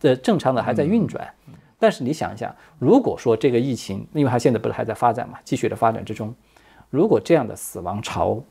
[0.00, 1.30] 的正常的还在运转。
[1.78, 6.34] 但是你想一下，如果说这个疫情，因为它现在不是还在发展嘛，继续的发展之中，
[6.88, 8.42] 如果这样的死亡潮，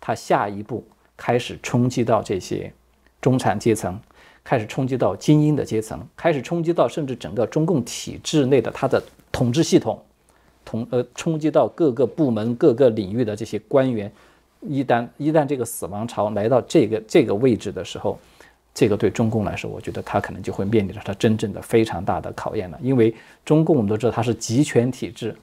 [0.00, 0.84] 它下一步
[1.16, 2.72] 开始冲击到这些
[3.20, 4.00] 中产阶层，
[4.42, 9.00] 开始冲击到精英的阶层，开始冲击到甚至整个中共体制内的它的
[9.30, 10.02] 统治系统。
[10.70, 14.10] 从呃冲击到各个部门、各个领域的这些官员，
[14.60, 18.16] 一旦一旦这个死亡潮来到这个这个位置的时候，
[18.72, 22.78] 这个对中共来说，我觉得他可能就会面临着他真正的非常大的考验了。
[22.80, 23.12] 因为
[23.44, 25.34] 中共我们都知道它是集权体制，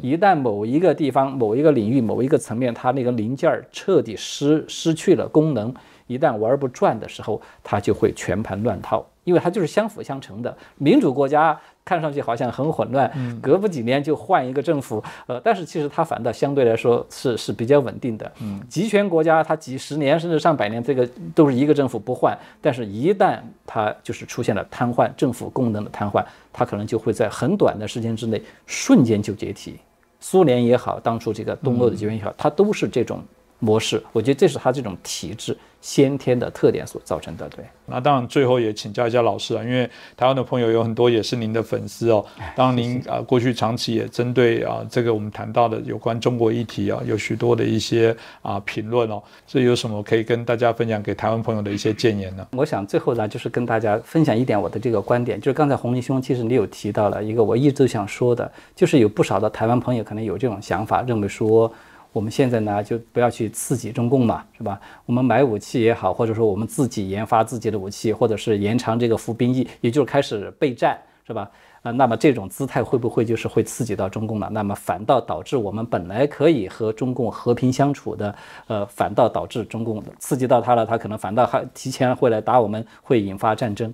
[0.00, 5.74] 一旦某一个地方、某一个领域、某一个层面，它那个零件儿彻底失失去了功能，
[6.06, 9.04] 一旦玩不转的时候，它就会全盘乱套。
[9.24, 13.08] 因为它就是相辅相成的，民主国家看上去好像很混乱，
[13.40, 18.30] 隔不几年就换一个政府，呃，但是其实它反倒相对来说是是比较稳定的。
[18.40, 29.78] 嗯，集权国家它几十年甚至上百年，这个都是一个政府不换，但是一旦它就是出现了瘫痪，政府功能的瘫痪，它可能就会在很短的时间之内瞬间就解体。
[30.18, 33.22] 苏联也好，当初这个东欧的集权也好，它都是这种。
[33.58, 37.48] 模式，我觉得这是他这种体质先天的特点所造成的。
[37.48, 42.24] 对，那当然最后也请教一下老师啊，因为台湾的朋友有很多也是您的粉丝哦。
[42.54, 49.22] 当然您啊过去长期也针对啊这个我们谈到的有关中国议题啊，有许多的一些啊评论哦。
[49.46, 52.46] 所以有什么可以跟大家分享给台湾朋友的一些建言呢？
[52.52, 61.72] 我想最后呢，就是跟大家分享一点我的这个观点，就是刚才洪林兄其实你有提到了一个我一直都想说的，就是有不少的台湾朋友可能有这种想法，认为说。
[62.16, 64.80] 我们现在呢，就不要去刺激中共嘛，是吧？
[65.04, 71.50] 我们买武器也好，或者说我们自己研发自己的武器，或者是延长这个服兵役，也就是开始备战，是吧？
[71.82, 74.48] 啊，那么这种姿态会不会就是会刺激到中共呢？
[74.50, 78.34] 那么反倒导致我们本来可以和中共和平相处的，
[78.66, 83.92] 呃，反倒导致中共刺激到他了，他可能反倒还提前会来打我们，会引发战争。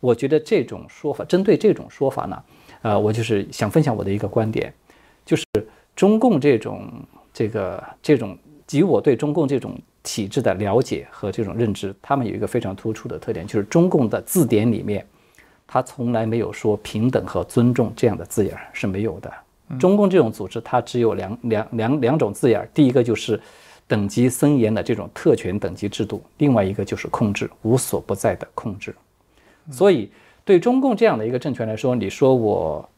[0.00, 2.42] 我觉得这种说法，针对这种说法呢，
[2.82, 4.70] 呃，我就是想分享我的一个观点，
[5.24, 5.46] 就是
[5.96, 6.86] 中共这种
[7.34, 8.38] 这个这种，
[8.70, 15.04] 以我对中共这种体制的了解和这种认知，他们有一个非常突出的特点，就是中共的字典里面，
[15.66, 19.30] 他从来没有说平等和尊重这样的字眼是没有的。
[19.80, 23.40] 中共这种组织，它只有两两两两种字眼，第一个就是
[23.88, 28.94] 等级森严的这种特权等级制度，另外一个就是控制，无所不在的控制。
[29.70, 30.10] 所以，
[30.44, 32.88] 对中共这样的一个政权来说，你说我，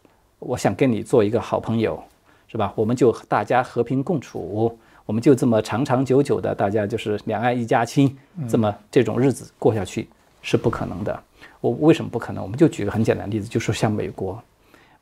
[0.40, 2.03] 我想跟你做一个好朋友，
[2.48, 2.72] 是吧？
[2.76, 8.16] 我们就大家和平共处，我们就这么长长久久的，大家就是两岸一家亲，
[8.48, 10.09] 这么这种日子过下去
[10.42, 11.22] 是不可能的。
[11.61, 12.42] 我为什么不可能？
[12.42, 14.40] 我们就举个很简单的例子，就说像美国，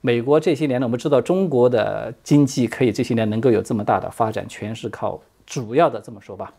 [0.01, 6.53] 美国这些年呢，我们知道中国的经济可以这些年能够有这么大的发展，全是靠主要的这么说吧。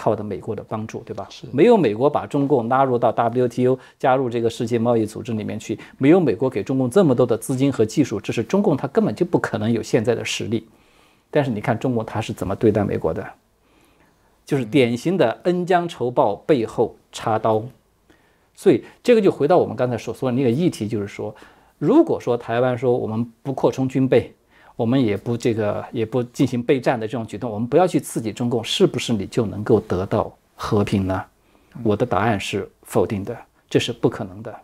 [0.00, 1.26] 靠的美国的帮助，对吧？
[1.28, 10.66] 是没有美国把中共拉入到 WTO，加入这个世界贸易组织里面去，没有美国给中共这么多的资金和技术，这是中共他根本就不可能有现在的实力。
[11.30, 13.26] 但是你看中共他是怎么对待美国的，
[14.46, 17.62] 就是典型的恩将仇报，背后插刀。
[18.54, 21.34] 所以这个就回到我们刚才所说的那个议题，就是说，
[21.78, 24.34] 如果说台湾说我们不扩充军备。
[24.80, 31.22] 我们也不这个也不进行备战的这种举动，我们不要去刺激中共，是不是你就能够得到和平呢？
[31.82, 33.36] 我的答案是否定的，
[33.68, 34.56] 这是不可能的。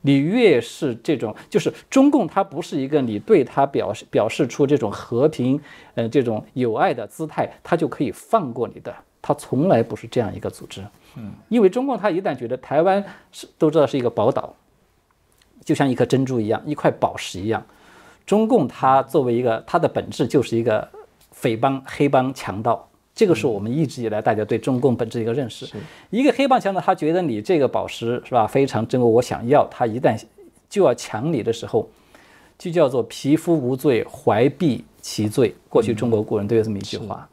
[0.00, 5.60] 你越是这种，就是中共，它不是一个你对它表示表示出这种和平，
[5.94, 8.94] 呃，这种友爱的姿态，它就可以放过你的。
[9.20, 10.82] 它从来不是这样一个组织。
[11.16, 14.54] 嗯，因为中共它一旦觉得台湾是都知道是一个宝岛，
[15.62, 17.62] 就像一颗珍珠一样，一块宝石一样。
[18.26, 20.88] 中共它作为一个，它的本质就是一个
[21.30, 25.66] 匪帮、黑帮、强盗，这个是我们一直以来大家对中共本质的一个认识。
[26.10, 29.66] 一个黑帮强盗，他觉得你这个宝石是吧，非常珍贵，我想要。
[29.70, 30.18] 他一旦
[30.70, 31.88] 就要抢你的时候，
[32.58, 35.54] 就叫做匹夫无罪，怀璧其罪。
[35.68, 37.28] 过去中国古人都有这么一句话，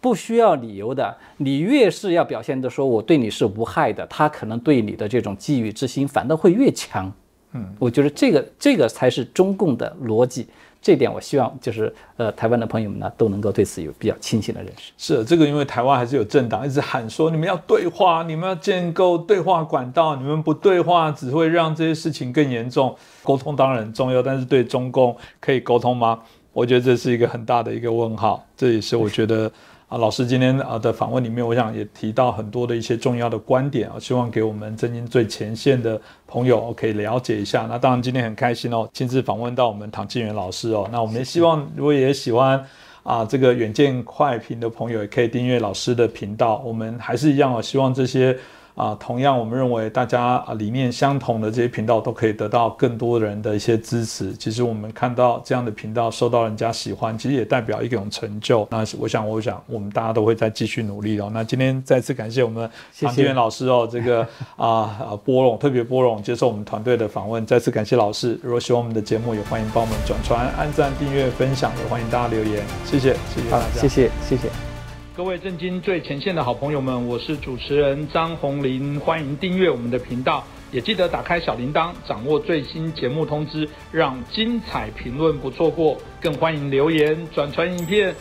[0.00, 1.16] 不需要理由的。
[1.38, 7.10] 你越是要表现的说我对你是无害的，他可能对你的这种觊觎之心反倒会越强。
[7.56, 10.46] 嗯，我觉得这个这个才是中共的逻辑，
[10.82, 14.92] 这点我希望就是呃台湾的朋友们呢都能够对此有比较清醒的认识。
[14.98, 22.94] 是这个，因为台湾还是有政党一直喊说你们要对话，你们要建构对话管道，你们不对话只会让这些事情更严重。
[23.22, 26.20] 沟通当然很重要，但是对中共可以沟通吗？
[26.52, 28.46] 我觉得这是一个很大的一个问号。
[28.56, 29.50] 这也是我觉得。
[29.88, 37.66] 啊，老师今天啊的访问里面，我想也提到很多的一些重要的观点啊，希望给我们正经最前线的朋友可以了解一下。
[37.68, 40.88] 那当然今天很开心哦，亲自访问到我们唐静元老师哦。
[40.90, 42.60] 那我们也希望，如果也喜欢
[43.04, 46.60] 啊这个远见快评的朋友，也可以订阅老师的频道。
[46.64, 48.36] 我们还是一样哦，希望这些。
[48.76, 54.34] 啊，同样，我们认为大家啊理念相同的这些频道都可以得到更多人的一些支持。
[54.34, 58.68] 其实我们看到这样的频道受到人家喜欢，其实也代表一种成就。
[58.70, 61.30] 那我想，我想我们大家都会再继续努力哦。
[61.32, 64.20] 那今天再次感谢我们唐金元老师哦，这个
[64.56, 68.38] 啊啊波隆特别波隆接受我们团队的访问，再次感谢老师。
[68.42, 72.62] 如果喜欢我们的节目，也欢迎帮我们转传、按赞、订阅、分享，也欢迎大家留言。
[72.84, 74.75] 谢谢，谢谢大家，谢谢，谢谢。
[75.16, 85.96] 各位震惊最前线的好朋友们，我是主持人张红林，欢迎订阅我们的频道，也记得打开小铃铛，掌握最新节目通知，让精彩评论不错过。
[86.20, 88.14] 更欢迎留言转传影片。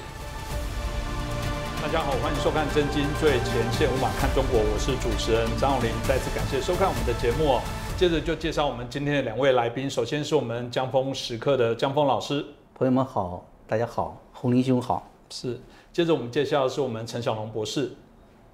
[1.82, 7.60] 大家好，欢迎收看《震惊最前线》，无马看中国，我是主持人张红林，再次感谢收看我们的节目。
[7.98, 15.60] 接着就介绍我们今天的两位来宾，首先是我们江峰时刻的江峰老师，朋友们好，大家好，红林兄好，是。
[15.96, 17.90] 接着我们介绍的是我们陈小龙博士，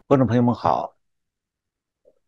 [0.06, 0.94] 观众朋友们好。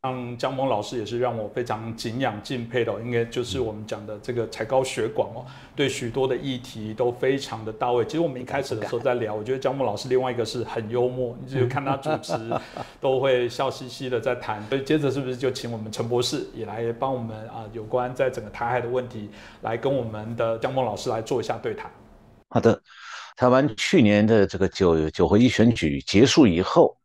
[0.02, 5.46] 像江峰老师也是让我非常敬仰敬佩的，应该就是我们讲的这个才高学广哦，
[5.76, 8.04] 对许多的议题都非常的到位。
[8.06, 12.34] 其实我们一开始的时候在聊，我觉得江峰老师另外一个是很幽默，你只有看他主持
[13.00, 14.68] 都会笑嘻嘻的在谈。
[14.68, 19.30] 所以接着是不是就请我们陈博士也来帮我们啊，有关在整个台海的问题，
[19.62, 21.92] 来跟我们的江峰老师来做一下对谈。
[22.50, 22.82] 好的。
[23.36, 26.98] 台湾去年的这个九九合一选举结束以后，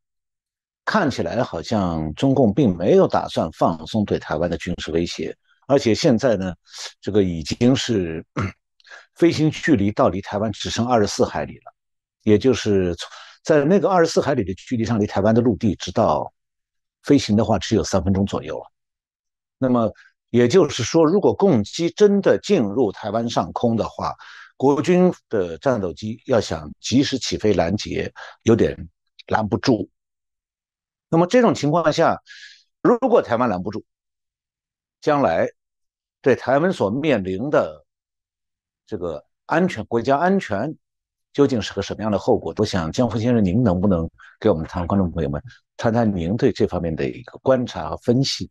[0.84, 6.54] 看起来好像中共并没有打算放松对台湾的军事威胁，而且现在呢，
[7.00, 8.24] 这个已经是
[9.14, 11.72] 飞行距离到离台湾只剩二十四海里了，
[12.22, 12.94] 也就是
[13.42, 16.32] 在那个二十四海里的距离上，离台湾的陆地直到
[17.02, 18.64] 飞行的话只有三分钟左右了。
[19.58, 19.90] 那么
[20.30, 24.14] 也就是说，如果攻击真的进入台湾上空的话，
[24.58, 28.76] 国军的战斗机要想及时起飞拦截，有点
[29.28, 29.88] 拦不住。
[31.08, 32.20] 那么这种情况下，
[32.82, 33.82] 如果台湾拦不住，
[35.00, 35.48] 将来
[36.20, 37.86] 对台湾所面临的
[38.84, 40.74] 这个安全、国家安全
[41.32, 42.52] 究竟是个什么样的后果？
[42.56, 45.40] 我想江福先生，您能不能给我们台湾观众朋友们
[45.76, 48.50] 谈谈您对这方面的一个观察和分析？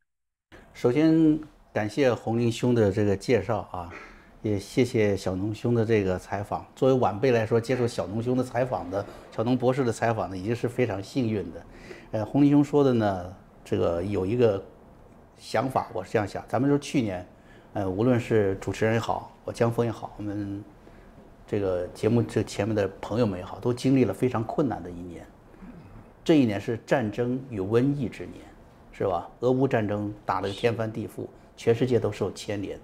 [0.74, 1.40] 首先
[1.74, 3.94] 感谢洪林兄的这个介绍啊，
[4.42, 6.66] 也谢谢小农兄的这个采访。
[6.76, 11.66] 作为晚辈来说，接受小农兄的采访的小农博士的采访呢，已经是非常幸运的。
[12.12, 13.34] 呃，洪林兄说的呢，
[13.66, 14.64] 这个有一个
[15.38, 17.26] 想法，我是这样想，咱们说去年。
[17.74, 20.64] 呃，无论是主持人也好，我江峰也好，我们
[21.46, 25.24] 这个节目这前面的朋友们也好，都经历了非常困难的一年。
[26.24, 28.42] 这一年是战争与瘟疫之年，
[28.92, 29.30] 是吧？
[29.42, 32.80] 俄乌战争打了个天翻地覆，全世界都受牵连。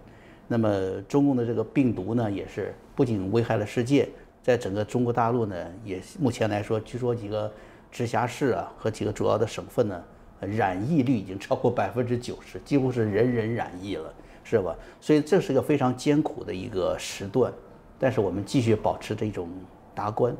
[0.48, 4.08] 那么中共的这个病毒呢，也是不仅危害了世界，
[4.42, 7.52] 在整个中国大陆呢，也目前来说，据说几个
[7.92, 10.04] 直辖市啊和几个主要的省份呢，
[10.40, 14.14] 染疫率已经超过百分之九十，几乎是人人染疫了。
[14.46, 14.76] 是吧？
[15.00, 17.52] 所以这是个非常艰苦的一个时段，
[17.98, 19.48] 但是我们继续保持这种
[19.96, 20.36] 达观。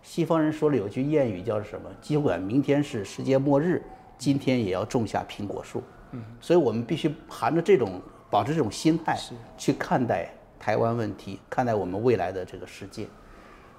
[0.00, 1.90] 西方人说了有句谚语叫什么？
[2.00, 3.82] 尽管明天是世界末日，
[4.16, 5.82] 今天也要种下苹果树。
[6.12, 8.00] 嗯，所以我们必须含着这种
[8.30, 9.18] 保持这种心态
[9.56, 13.06] 去看待台湾问题，看待我们未来的这个世界。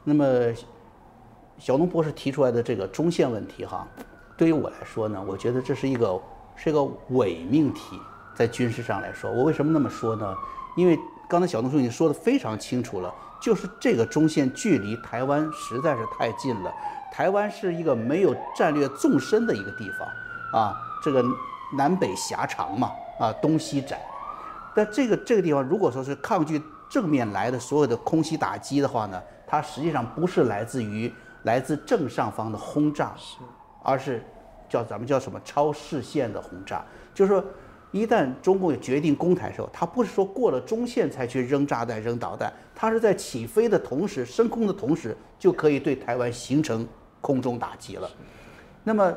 [0.03, 0.25] 那么，
[1.57, 3.87] 小农博士提出来的这个中线问题，哈，
[4.37, 6.19] 对于我来说呢，我觉得这是一个
[6.55, 7.99] 是一个伪命题。
[8.33, 10.33] 在军事上来说，我为什么那么说呢？
[10.77, 10.97] 因为
[11.27, 16.73] 刚才小东兄已经说的非常清楚了，就是这个中线距离台湾实在是太近了。
[17.11, 20.07] 台湾是一个没有战略纵深的一个地方
[20.61, 21.21] 啊，这个
[21.75, 23.99] 南北狭长嘛，啊东西窄。
[24.75, 31.11] 但这个这个地方，如果说是抗拒正面来的所有的空袭打击的话呢，它实际上不是来自于
[31.43, 33.13] 来自正上方的轰炸，
[33.83, 34.23] 而是
[34.67, 37.43] 叫咱们叫什么超视线的轰炸，就是说。
[37.91, 46.87] 一旦中共决定攻台的时候，他不是说过了中线才去扔炸弹、扔导弹，它是在起飞的同时、升空的同时，就可以对台湾形成
[47.19, 48.07] 空中打击了。
[48.83, 49.11] 那么，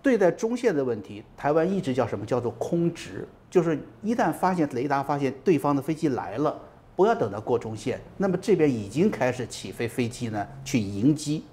[0.00, 2.24] 对待中线的问题，台湾一直叫什么？
[2.24, 6.58] 叫做空直，就是一旦发现雷达发现对方的飞机来了，
[6.94, 11.44] 不要等到过中线，那么这边已经开始起飞飞机呢，去迎击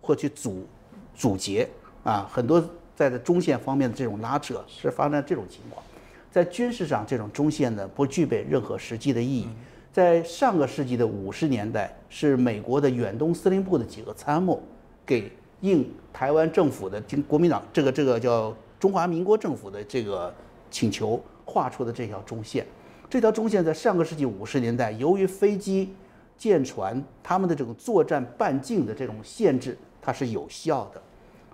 [0.00, 0.66] 或去阻
[1.14, 1.68] 阻截
[2.04, 5.84] 啊，很多在的中线方面的这种拉扯是发生这种情况。
[6.30, 9.48] 在军事上，这种中线呢不具备任何实际的意义。
[9.92, 14.58] 在上个世纪的五十年代，是美国的远东司令部的几个参谋，
[15.04, 15.30] 给
[15.60, 20.34] 应台湾政府的经国民党这个这个叫中华民国政府的这个
[20.70, 22.66] 请求画出的这条中线。
[23.08, 25.94] 这条中线在上个世纪五十年代，由于飞机、
[26.38, 31.02] 舰船他们的这种作战半径的这种限制，它是有效的。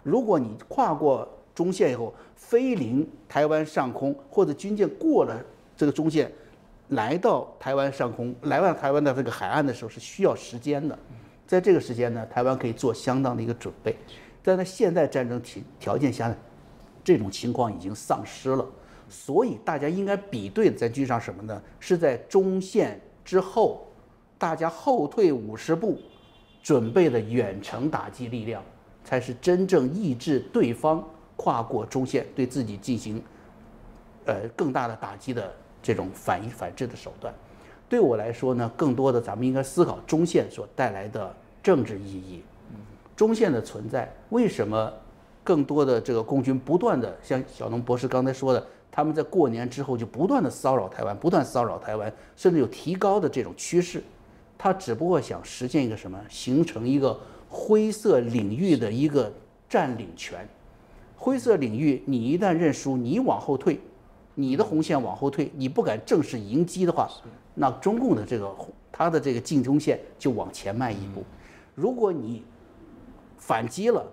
[0.02, 5.36] 如果你跨过，中线以后飞临台湾上空，或者军舰过了
[5.76, 6.30] 这个中线，
[6.90, 10.96] 来到台湾上空，来到台湾的这个海岸的时候是需要时间的。
[11.44, 13.96] 在这个时间呢，台湾可以做相当的一个准备。
[14.44, 16.36] 但在现代战争条条件下呢，
[17.02, 18.64] 这种情况已经丧失了。
[19.08, 21.62] 所以大家应该比对的在军上什么呢？
[21.80, 23.86] 是在中线之后，
[24.38, 25.98] 大家后退五十步，
[26.62, 28.62] 准备的远程打击力量，
[29.04, 31.02] 才是真正抑制对方。
[31.40, 33.22] 跨过中线对自己进行，
[34.24, 37.32] 呃更大的打击的这种反应反制的手段，
[37.88, 41.32] 对我来说呢，更多的咱们应该思考中线所带来的
[41.62, 42.42] 政治意义。
[43.14, 44.92] 中线的存在，为什么
[45.44, 54.02] 更多的这个共军不断的像小农博士刚才说的，他们在过年之后就不断的骚扰台湾，不断骚扰台湾，甚至有提高的这种趋势。
[54.56, 57.18] 他只不过想实现一个什么，形成一个
[57.48, 59.32] 灰色领域的一个
[59.68, 60.48] 占领权。
[61.16, 63.80] 灰色领域，你一旦认输，你往后退，
[64.34, 67.08] 你的红线往后退，你不敢正式迎击的话，
[67.54, 68.52] 那中共的这个
[68.90, 71.22] 他的这个进攻线就往前迈一步。
[71.74, 72.42] 如果你
[73.36, 74.04] 反击了，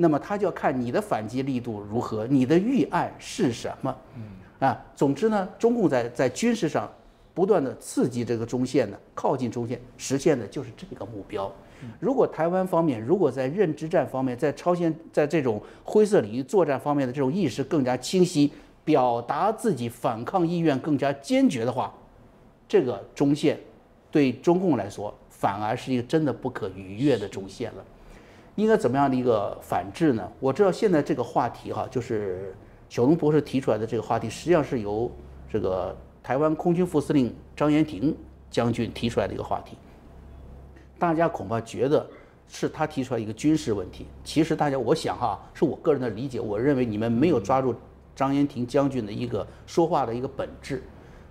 [0.00, 3.94] 那么他就要看你的反击力度如何，你的预案是什么。
[4.16, 4.22] 嗯
[4.60, 6.90] 啊，总之呢，中共在在军事上
[7.34, 11.52] 不断的刺激这个中线呢，靠近中线，实现的就是这个目标。
[12.00, 18.52] 如果台湾方面如果在认知战方面，在超限在这种灰色领域作战方面的这种意识更加清晰，
[18.84, 21.94] 表达自己反抗意愿更加坚决的话，
[22.68, 23.58] 这个中线
[24.10, 27.84] 对中共来说反而是一个真的不可逾越的中线了。
[28.58, 30.28] 应该怎么样的一个反制呢？
[30.40, 32.52] 我知道现在这个话题哈，就是
[32.88, 35.08] 小龙博士提出来的这个话题，实际上是由
[35.48, 38.12] 这个台湾空军副司令张延廷
[38.50, 39.76] 将军提出来的一个话题。
[40.98, 42.04] 大家恐怕觉得
[42.48, 47.72] 是他提出来一个军事问题，其实大家，我想哈，是我个人的理解，我认为你们没有抓住
[48.16, 50.82] 张延廷将军的一个说话的一个本质。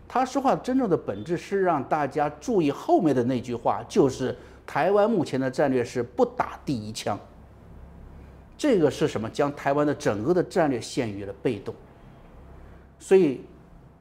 [0.07, 4.33] 他说话真正的本质是让大家注意后面的那句话，就是
[4.67, 7.17] 台湾目前的战略是不打第一枪。
[8.57, 9.29] 这个是什么？
[9.29, 11.73] 将台湾的整个的战略陷于了被动。
[12.99, 13.41] 所以，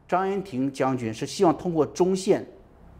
[0.08, 2.44] 张延廷将军是希望通过中线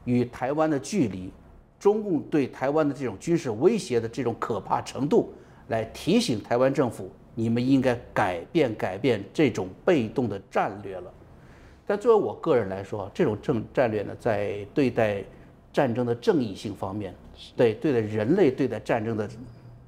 [0.05, 1.33] 与台湾的距离，
[1.81, 5.33] 中共对台湾的这种军事威胁的这种可怕程度，
[5.69, 11.11] 来提醒台湾政府，你们应该改变改变这种被动的战略了。
[11.87, 15.25] 但作为我个人来说，这种政战略呢，在对待
[15.73, 17.15] 战争的正义性方面，
[17.57, 19.29] 对对待人类对待战争的。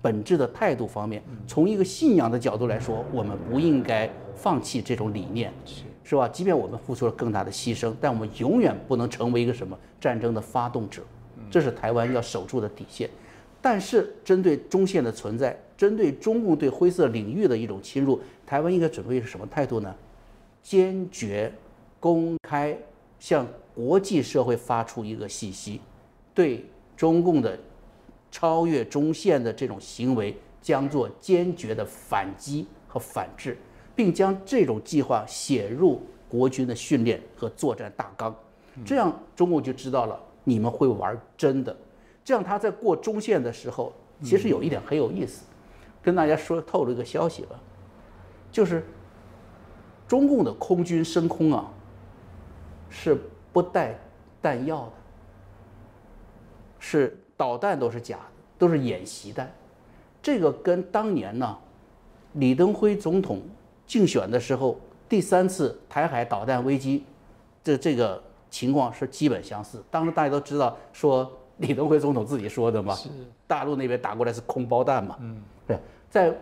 [0.01, 5.53] 本质的态度方面，从一个信仰的角度来说，我们不应该放弃这种理念，
[6.05, 6.29] 是吧？
[6.29, 11.03] 即便我们付出了更大的牺牲，但我们永远不能成为一个什么战争的发动者，
[11.51, 13.11] 这是台湾要守住的底线。
[13.61, 19.93] 但是，针对中线的存在，针对中共对灰色领域的一种侵入，台湾应该准备是什么态度呢？
[20.63, 21.53] 坚决、
[21.99, 22.79] 公开
[23.19, 23.45] 向
[23.75, 25.81] 国际社会发出一个信息，
[26.33, 26.65] 对
[26.99, 27.59] 中共的。
[28.31, 33.57] 超越中线的这种行为将做坚决的反击和反制，
[33.97, 38.37] 并将这种计划写入国军的训练和作战大纲，
[38.85, 41.75] 这样中共就知道了你们会玩真的。
[42.23, 45.47] 这样他在过中线的时候，其实有一点很有意思，
[46.03, 47.59] 跟大家说透露一个消息吧，
[48.53, 48.85] 就是
[50.07, 51.73] 中共的空军升空啊，
[52.91, 53.19] 是
[53.55, 53.99] 不带
[54.43, 54.93] 弹药的，
[56.79, 57.17] 是。
[57.39, 58.23] 导弹都是假的，
[58.59, 59.49] 都是演习弹。
[60.21, 61.57] 这个跟当年呢，
[62.33, 63.41] 李登辉总统
[63.87, 64.77] 竞选的时候
[65.09, 67.05] 第三次台海导弹危机，
[67.63, 68.21] 这这个
[68.51, 69.81] 情况是基本相似。
[69.89, 72.99] 当时大家都知道，说李登辉总统自己说的嘛，
[73.47, 75.17] 大陆那边打过来是空包弹嘛。
[75.21, 75.79] 嗯，对，
[76.11, 76.37] 在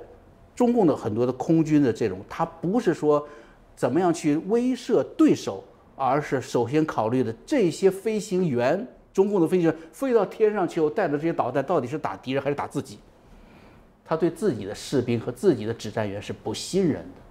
[0.55, 3.29] 中共的很多的空军的这种，他不是说
[3.75, 5.63] 怎么样去威慑对手，
[5.95, 8.89] 而是首先考虑的这些飞行员。
[9.17, 12.99] 中共的飞行员飞到天上去后，带的这些导弹，到底是打敌人还是打自己？
[14.05, 17.23] 他对自己的士兵和自己的指战员是不信任的。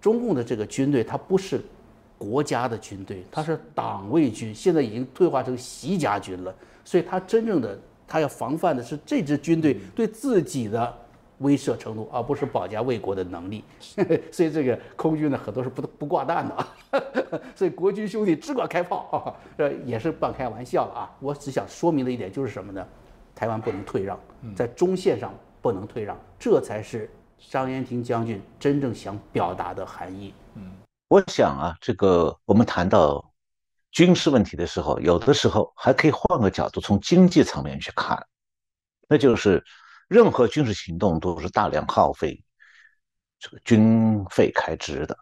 [0.00, 1.60] 中共的这个军队，它不是
[2.16, 6.54] 国家的军队，它是党卫军，现在已经退化成习家军了。
[6.82, 10.98] 所以，他真正的他要防范的是这支军队对自己的。
[11.42, 13.62] 威慑程度，而不是保家卫国的能力，
[14.32, 21.10] 所以这个空军呢，很多是不不挂弹的， 所以国军兄弟只管开炮啊，这也是半开玩笑了啊！
[21.20, 22.86] 我只想说明的一点就是什么呢？
[23.34, 24.18] 台湾不能退让，
[24.54, 27.10] 在中线上不能退让，这才是
[27.50, 30.32] 张延廷将军真正想表达的含义。
[30.54, 30.70] 嗯，
[31.08, 33.24] 我想啊，这个我们谈到
[33.90, 38.26] 军事问题的时候，有的时候还可以换个角度，从经济层面去看，
[39.08, 39.64] 那就是。
[40.12, 42.44] 任何军事行动都是大量耗费
[43.38, 45.16] 这个军费开支的。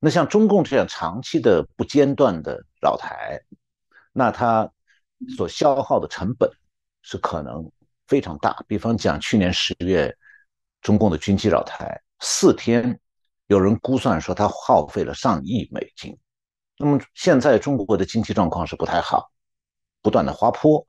[0.00, 3.40] 那像中共这样长期的不间断的扰台，
[4.12, 4.68] 那它
[5.36, 6.50] 所消耗的成本
[7.02, 7.70] 是可能
[8.08, 8.64] 非常大。
[8.66, 10.12] 比方讲，去年十月
[10.80, 12.98] 中共的军机扰台四天，
[13.46, 16.18] 有人估算说它耗费了上亿美金。
[16.78, 19.30] 那么现在中国的经济状况是不太好，
[20.02, 20.84] 不断的滑坡。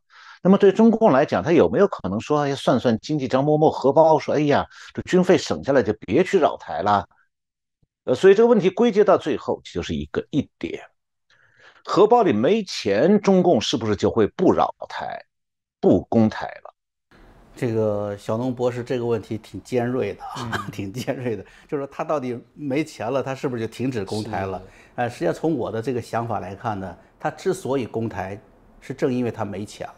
[0.45, 7.07] 那么对中共来讲，他有没有可能说，哎，算算经济账，摸摸荷包，说，哎呀，这军费省下来就别去扰台了？
[8.03, 10.83] 呃，所以这个问题归结到最后就是一个一点：
[11.85, 15.23] 荷包里没钱，中共是不是就会不扰台、
[15.79, 16.73] 不攻台了？
[17.55, 20.21] 这个小农博士这个问题挺尖锐的，
[20.73, 24.61] 挺尖锐的，就是说他到底没钱了，他是不是就停止攻台了？
[24.95, 28.37] 呃，实际上从我的这个想法来看呢，他之所以攻台，
[28.81, 29.95] 是正因为他没钱了。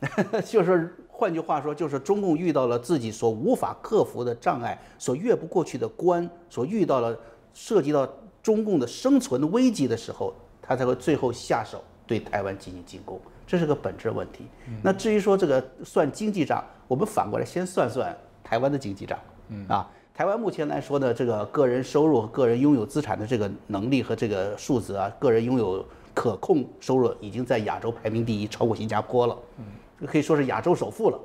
[0.46, 7.16] 就是换句话说，就是中共遇到了自己所无法克服的障碍，所越不过去的关，所遇到了
[7.52, 8.08] 涉及到
[8.42, 10.32] 中共的生存危机的时候，
[10.62, 14.46] 他才会最后下手对台湾进行进攻，这是个本质问题。
[14.82, 19.18] 那至于说这个算经济账，我们反过来先算算台湾的经济账。
[19.68, 25.84] 啊，台湾目前来说呢，这个个人收入和个人拥有资产的这个能力和这个数字啊，个人拥有
[26.14, 29.36] 可控收入已经在亚洲排名第一，超过新加坡了。
[30.00, 30.06] 嗯。
[30.06, 31.20] 可以说是亚洲首富了，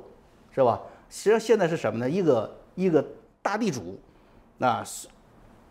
[0.54, 0.80] 是吧？
[1.08, 2.08] 实际上现在是什么呢？
[2.08, 3.04] 一个一个
[3.40, 3.98] 大地主，
[4.58, 5.06] 那是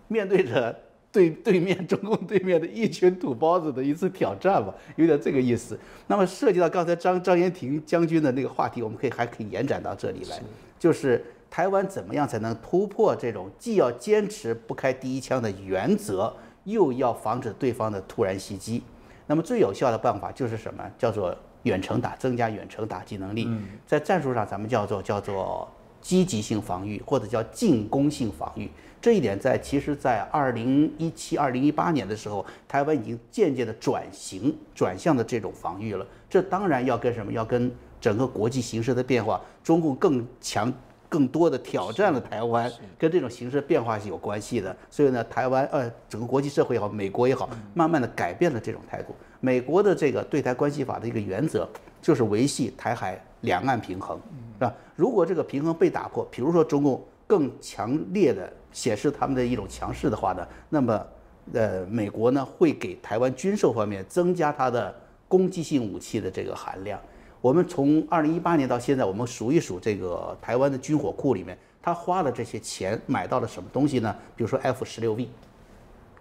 [0.07, 0.73] 面对着
[1.11, 5.77] 对 对面中共对面的一群土包子的一次挑战吧，有点这个意思。
[6.07, 10.41] 那么涉及到刚才张张延廷将军的那个话题，我们可以还可以延展到这里来，
[10.79, 16.33] 就是台湾怎么样才能突破这种既要坚持不开第一枪的原则，
[16.63, 18.83] 又要防止对方的突然袭击？
[19.27, 20.89] 那么最有效的办法就是什么？
[20.97, 21.35] 叫做。
[21.66, 23.47] 远程打，增加远程打击能力，
[23.86, 25.70] 在战术上咱们叫做叫做
[26.01, 28.70] 积极性防御或者叫进攻性防御。
[29.01, 36.05] 这一点在其实，在二零一七、二零一八年的时候，台湾已经渐渐的转型转向的这种防御了。
[36.28, 37.32] 这当然要跟什么？
[37.32, 40.74] 要跟整个国际形势的变化，中共更强、
[41.16, 44.76] 更多的挑战了台湾，跟这种形势变化是有关系的。
[44.89, 49.16] 所以呢，台湾呃，整个国际社会也好，美国也好，慢慢的改变了这种态度。
[49.39, 51.66] 美国的这个对台关系法的一个原则
[52.01, 54.20] 就是维系台海两岸平衡，
[54.55, 54.74] 是吧？
[54.93, 58.51] 如果这个平衡被打破，比如说中共更强烈的。
[58.76, 61.07] 显示他们的一种强势的话呢，那么，
[61.53, 64.93] 呃，美国呢会给台湾军售方面增加它的
[65.30, 66.99] 攻击性武器的这个含量。
[67.45, 74.15] 我们从二零一八年到现在，我们数一数这个台湾的军火库里面，他花了这些钱买到了什么东西呢？
[74.35, 75.29] 比如说 F 十六 V，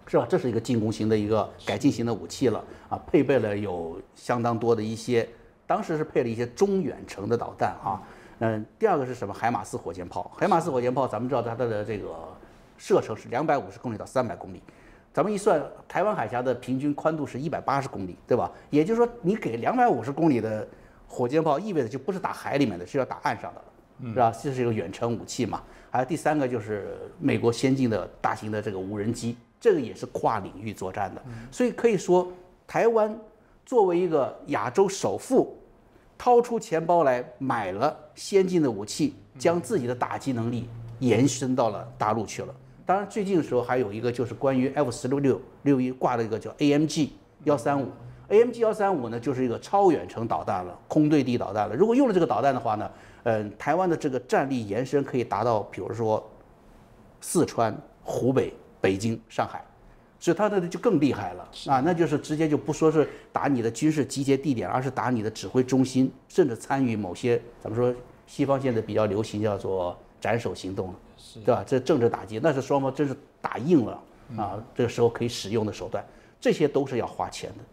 [0.05, 0.27] 是吧？
[0.29, 5.27] 这是一个进攻型的一个改进型的武器了啊，配备了有相当多的一些，
[5.65, 7.99] 当时是配了一些中远程的导弹啊。
[8.37, 9.33] 嗯，第二个是什么？
[9.33, 10.29] 海马斯火箭炮。
[10.37, 12.07] 海马斯火箭炮，咱们知道它的这个。
[12.77, 14.61] 射程是两百五十公里到三百公里，
[15.11, 18.51] 咱们一算，台湾海峡的平均宽度是一百八十公里，对吧？
[18.69, 20.67] 也就是说，你给两百五十公里的
[21.15, 24.33] 火箭炮，意味着就不是打海里面的，是要打岸上的了，是吧？
[24.43, 25.63] 这是一个远程武器嘛。
[25.89, 31.23] 还有第三个就是美国先进的大型的这个无人机，这个也是跨领域作战的。
[31.49, 32.27] 所以可以说，
[32.67, 33.17] 台湾
[33.65, 35.57] 作为一个亚洲首富，
[36.17, 40.67] 掏出钱包来买了先进的武器，将自己的打击能力
[40.99, 42.53] 延伸到了大陆去了。
[42.85, 47.09] 当然，最近的时候还有一个就是关于 F 十六六六一挂了一个叫 AMG
[47.45, 47.89] 幺三五
[48.29, 51.75] ，AMG 幺三五呢就是一个超远程导弹了，空对地导弹了。
[51.75, 52.91] 如果用了这个导弹的话呢，
[53.23, 56.23] 嗯，台湾的这个战力延伸可以达到，比如说
[57.21, 59.63] 四川、湖北、北京、上海，
[60.19, 67.93] 所以它的就更厉害了啊，那就是直接就不说是打你的军事集结地点，而是打你的指挥中心，甚至参与某些咱们说
[68.27, 70.95] 西方现在比较流行叫做斩首行动了。
[71.43, 71.63] 对吧？
[71.65, 73.99] 这政治打击那是双方真是打硬了
[74.37, 74.63] 啊！
[74.73, 76.05] 这个时候可以使用的手段，
[76.39, 77.63] 这些都是要花钱的。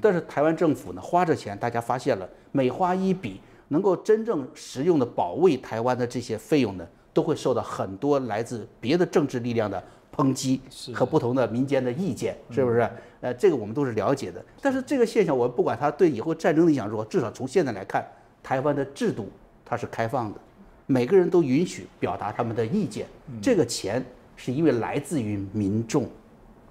[0.00, 9.82] 但是台湾政府呢，花着钱，大家发现了，每花一笔，能够真正实用的保卫台湾的这些费用呢，都会受到很多来自别的政治力量的
[10.14, 10.60] 抨击
[10.94, 12.88] 和不同的民间的意见，是不是？
[13.20, 14.44] 呃，这个我们都是了解的。
[14.60, 18.06] 但是这个现象，我们不管它对以后战争的影响如何，至少从现在来看，
[18.42, 19.28] 台湾的制度
[19.64, 20.40] 它是开放的。
[20.86, 23.06] 每个人都允许表达他们的意见，
[23.42, 24.04] 这个钱
[24.36, 26.08] 是因为来自于民众，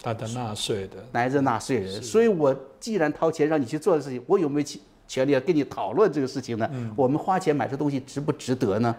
[0.06, 6.70] 他的纳税的，来自纳税人，所以我既然掏钱让你去做的事情，我有没有权权利要跟你讨论这个事情呢？
[6.96, 8.96] 我们花钱买这东西值不值得呢？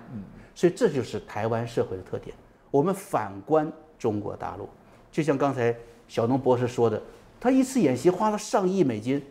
[0.53, 2.35] 所以这就是台湾社会的特点。
[2.73, 4.69] 我们反观中国大陆，
[5.13, 5.73] 就像刚才
[6.09, 7.01] 小农博士说的，
[7.39, 9.23] 他一次演习花了上亿美金，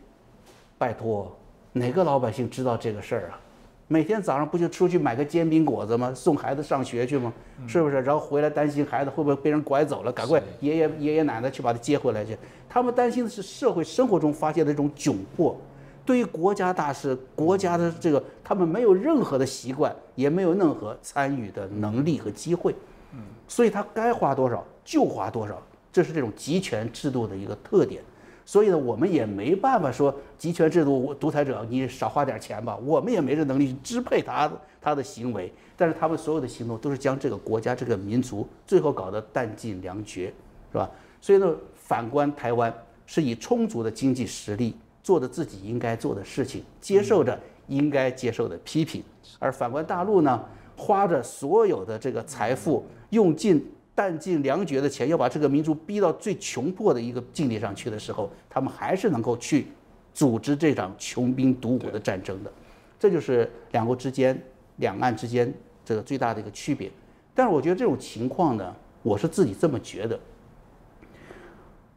[0.78, 1.38] 拜托，
[1.74, 3.40] 哪个老百姓知道这个事儿啊？
[3.88, 6.12] 每天早上不就出去买个煎饼果子吗？
[6.16, 7.32] 送孩子上学去吗？
[7.68, 8.02] 是不是？
[8.02, 12.36] 然后回来担心孩子会不会被人拐走了，赶快爷爷爷爷奶奶去把他接回来去。
[12.68, 15.56] 他们担心的是社会生活中发现的这种窘迫，
[16.04, 22.76] 对于国家大事、国家的这个，他们没有任何的习惯，也没有任何参与的能力和机会。
[23.14, 25.62] 嗯，所以他该花多少就花多少，
[25.94, 28.02] 这是这种集权制度的一个特点。
[28.46, 32.78] 所以呢，我们也没办法说集权制度独裁者，你少花点钱吧。
[32.86, 35.52] 我们也没这能力去支配他他的行为。
[35.76, 40.28] 但是他们所有的行动都是将这个国家、这个民族最后搞得弹尽粮绝，
[40.72, 40.89] 是吧？
[41.20, 42.72] 所以呢，反观台湾，
[43.08, 47.38] 是以充足的经济实力做着自己应该做的事情，接受着
[47.68, 49.02] 应该接受的批评；
[49.39, 50.46] 而反观大陆呢，
[50.78, 53.66] 花着所有的这个财富，用尽。
[53.96, 59.68] 弹尽粮绝的钱，要把这个民族逼到最穷迫的一个境地上去的时候，他们还是能够去
[60.14, 62.52] 组织这场穷兵黩武的战争的。
[63.00, 64.38] 这就是两国之间、
[64.78, 65.52] 两岸之间
[65.86, 66.91] 这个最大的一个区别。
[67.34, 70.20] 但是我觉得这种情况呢，我是自己这么觉得。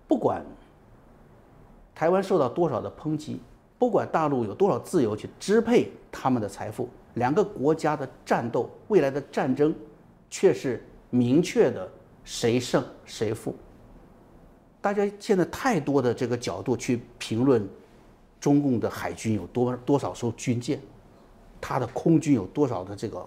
[0.06, 0.44] 不管
[1.94, 3.40] 台湾受到多少的抨击，
[3.76, 9.74] 不管大陆有多少自由去支配他们的财富，两个国家的战斗，未来的战争
[10.30, 10.80] 却是。
[11.10, 11.90] 明确的
[12.24, 13.54] 谁胜谁负，
[14.80, 17.66] 大家现在太多的这个角度去评论
[18.38, 20.80] 中共的海军有多多少艘军舰，
[21.60, 23.26] 它的空军有多少的这个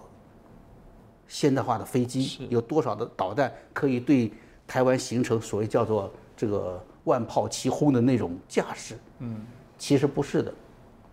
[1.26, 4.32] 现代化的飞机，有多少的导弹可以对
[4.66, 8.96] 台湾形成所谓叫做这个万炮齐轰的那种架势。
[9.18, 9.44] 嗯，
[9.76, 10.54] 其实不是的，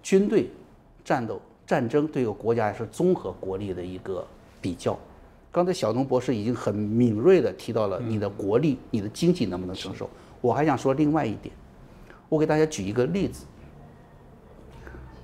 [0.03, 0.49] 军队
[1.03, 4.25] 战斗战争对一个国家是综合国力的一个
[4.61, 4.97] 比较。
[5.51, 10.09] 刚才小农博士已经很敏锐地提到了你的国力、你的经济能不能承受。
[10.41, 11.53] 我还想说另外一点，
[12.29, 13.45] 我给大家举一个例子。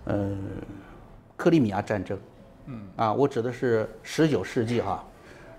[0.06, 0.38] 嗯，
[1.36, 2.18] 克里米亚战争，
[2.66, 5.04] 嗯，啊，我指的是十九世纪哈，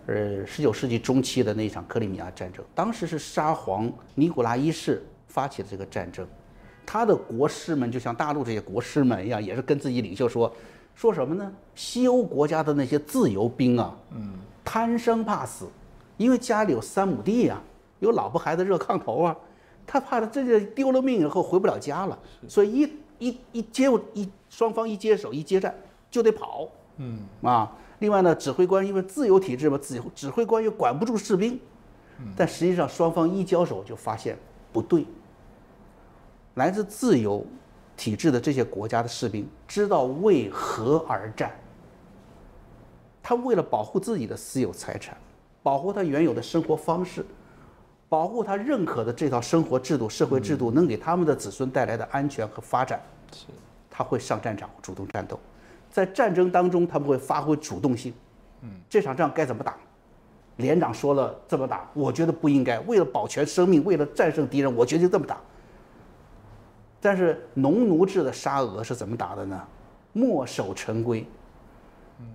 [0.07, 6.25] 呃，十九世纪中期的那一场克里米亚战争，当时是沙皇尼古拉一世发起的这个战争，
[6.85, 10.53] 他的国师们就像大陆这些国师们一样，也是跟自己领袖说，
[10.95, 11.53] 说什么呢？
[11.75, 14.33] 西欧国家的那些自由兵啊，嗯，
[14.67, 15.67] 贪生怕死，
[16.17, 17.62] 因为家里有三亩地呀，
[18.01, 19.37] 有老婆孩子热炕头啊，
[19.87, 25.73] 他怕他这个丢了命以后回不了家了，所以一一一接一双方一接手一接战
[26.11, 27.21] 就得跑，嗯。
[27.43, 31.61] 啊，另外呢，指挥官因为自由体制嘛，指指挥官又管不住士兵，
[32.37, 34.37] 但实际上双方一交手就发现
[34.73, 35.07] 不对。
[36.55, 37.47] 来自自由
[37.97, 41.55] 体制的这些国家的士兵知道为何而战，
[43.29, 45.16] 他为了保护自己的私有财产，
[45.61, 47.27] 保护他原有的生活方式，
[48.09, 53.01] 保护他认可的这套生活制度、社会制度能给他们的子孙带来的安全和发展，
[53.33, 53.47] 是，
[53.91, 55.37] 他会上战场主动战斗，
[55.91, 58.14] 在战争当中他们会发挥主动性，
[58.61, 59.77] 嗯，这场仗该怎么打？
[60.59, 65.41] 连长说了这么打，我觉得不应该，为了保全生命，为了战胜敌人，我决定这么打。
[67.01, 69.61] 但是农奴制的沙俄是怎么打的呢？
[70.12, 71.27] 墨守成规，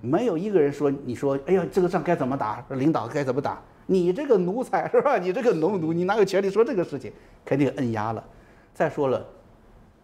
[0.02, 3.62] 没有一个人说你说哎呀这个仗该怎么打，领导该怎么打？
[3.88, 5.18] 你这个奴才是吧？
[5.20, 7.12] 你这个农奴，你哪有权利说这个事情？
[7.44, 8.24] 肯定摁压了。
[8.74, 9.26] 再说了，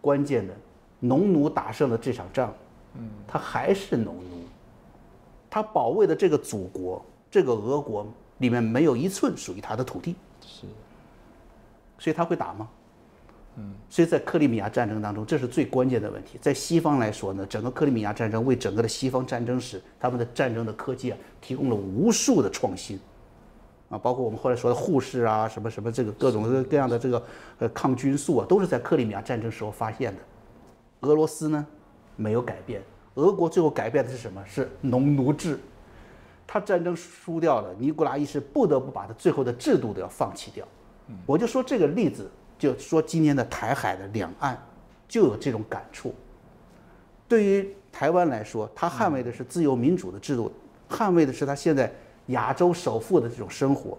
[0.01, 0.53] 关键的，
[0.99, 2.53] 农奴打胜了这场仗，
[2.95, 4.43] 嗯，他还是农奴，
[5.49, 8.05] 他保卫的这个祖国，这个俄国
[8.39, 10.65] 里面没有一寸属于他的土地，是，
[11.97, 12.67] 所以他会打吗？
[13.59, 16.37] 嗯，所以在克里米亚战争当中，这是最关键的问题。
[16.39, 22.99] 在西方来说呢，整个克里米亚战争为整个的西方战争史，他们的战争的科技啊，提供了无数的创新，
[23.89, 27.23] 啊，包括我们后来说的护士啊，什么什么这个各种各样的这个
[27.57, 30.21] 呃抗菌素啊，都是在克里米亚战争时候发现的。
[31.01, 31.65] 俄罗斯呢，
[32.15, 32.83] 没有改变，
[33.15, 34.39] 俄国最后改变的是什么？
[34.45, 35.59] 是农奴制。
[36.45, 40.63] 他战争输掉了，尼古拉一世不得不把他最后的制度都要放弃掉。
[41.25, 42.29] 我就说这个例子。
[42.57, 44.57] 就说今年的台海的两岸，
[45.07, 46.13] 就有这种感触。
[47.27, 50.51] 对于台湾来说，它捍卫的是自由民主的制度，
[50.89, 51.91] 捍卫的是他现在
[52.27, 53.97] 亚洲首富的这种生活。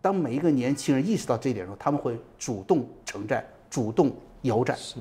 [0.00, 4.76] 当每一个年轻人意识到这一点的时候，他们会主动承战，主动摇战。
[4.76, 4.96] 是。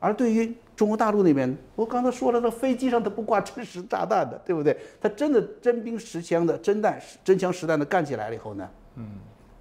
[0.00, 4.76] 而对于中国大陆那边，我刚才说了，这飞机上它不挂真实炸弹的，对不对？
[5.00, 8.68] 它真的真兵实枪的、真弹真枪实弹的干起来了以后呢？
[8.96, 9.06] 嗯。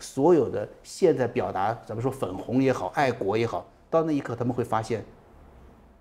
[0.01, 5.05] 所有的现在表达，咱们说粉红也好，爱国也好，到那一刻他们会发现，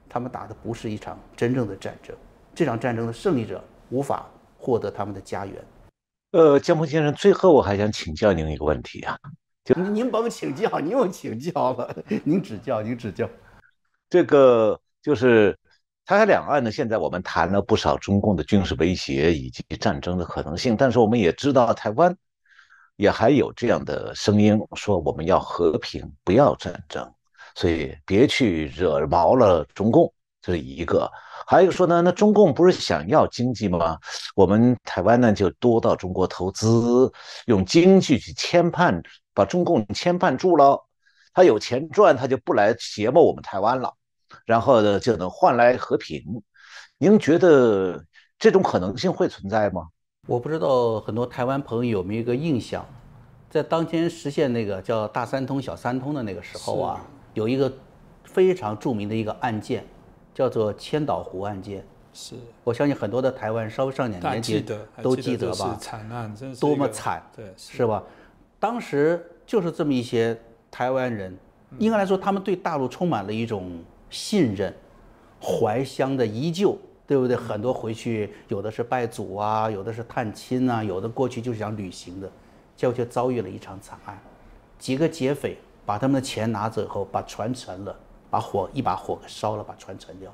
[0.09, 2.17] 他们打的不是一场真正的战争，
[2.55, 4.27] 这场战争的胜利者无法
[4.59, 5.55] 获得他们的家园。
[6.33, 9.19] 呃，江鹏先生，最后我还想请教您一个问题啊，
[9.65, 13.29] 就您甭请教，您又请教了， 您指教，您指教。
[14.09, 15.57] 这个就是
[16.07, 22.17] 台海两岸呢，现在我们谈了不少中共的军事威胁以及战争的可能性，但是我们也知道台湾。
[23.01, 27.11] 也还有这样的声音说，我们要和平，不要战争，
[27.55, 30.13] 所以别去惹毛了中共。
[30.43, 31.11] 这是一个，
[31.47, 33.97] 还有说呢，那中共不是想要经济吗？
[34.35, 37.11] 我们台湾呢就多到中国投资，
[37.47, 40.79] 用经济去牵绊，把中共牵绊住了，
[41.33, 43.95] 他有钱赚，他就不来胁迫我们台湾了，
[44.45, 46.23] 然后呢就能换来和平。
[46.99, 48.05] 您觉得
[48.39, 49.89] 这种可能性会存在吗？
[50.31, 52.87] 我不知道很多台湾朋友有没有一个印象，
[53.51, 57.05] 在当天实现那个叫大三通、小三通的那个时候啊，
[57.35, 57.73] 有一个
[58.23, 59.85] 非常著名的一个案件，
[60.33, 61.85] 叫做千岛湖案件。
[62.13, 64.65] 是，我相信很多的台湾稍微上点年纪
[65.03, 65.77] 都记得吧？
[65.81, 68.01] 惨案，多么惨，对，是吧？
[68.61, 70.39] 当时就是这么一些
[70.71, 71.37] 台湾人，
[71.81, 74.73] 应该来说，他们对大陆充满了一种信任，
[75.43, 76.79] 怀乡的依旧。
[77.11, 77.37] 对不对？
[77.37, 82.31] 很多回去有的是拜祖啊，有的是探亲啊，有的过去就是想旅行的，
[82.77, 84.17] 结果却遭遇了一场惨案。
[84.79, 87.93] 几个劫匪把他们的钱拿走以后，把船沉了，
[88.31, 90.33] 把火一把火给烧了，把船沉掉。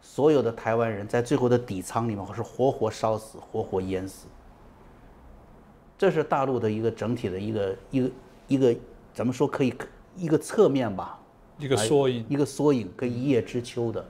[0.00, 4.26] 所有的台湾人在最后的底舱里面，是活活烧死，活活淹死。
[5.96, 8.10] 这是大陆的一个整体的一个一个
[8.48, 8.76] 一个
[9.14, 9.72] 怎么说可以
[10.16, 11.20] 一个侧面吧？
[11.60, 14.04] 一个缩影，一个缩影，跟一叶知秋的。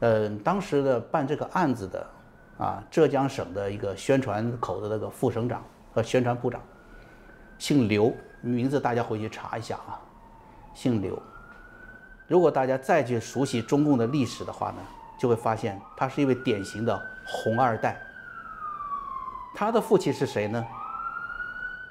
[0.00, 2.06] 嗯，当时的办这个案子的，
[2.58, 6.60] 啊，浙江省的一个宣传口的那个副省长和宣传部长，
[7.58, 9.98] 姓刘，名字大家回去查一下啊，
[10.72, 11.20] 姓刘。
[12.28, 14.76] 如果大家再去熟悉中共的历史的话呢，
[15.18, 18.00] 就会发现他是一位典型的红二代。
[19.54, 20.64] 他的父亲是谁呢？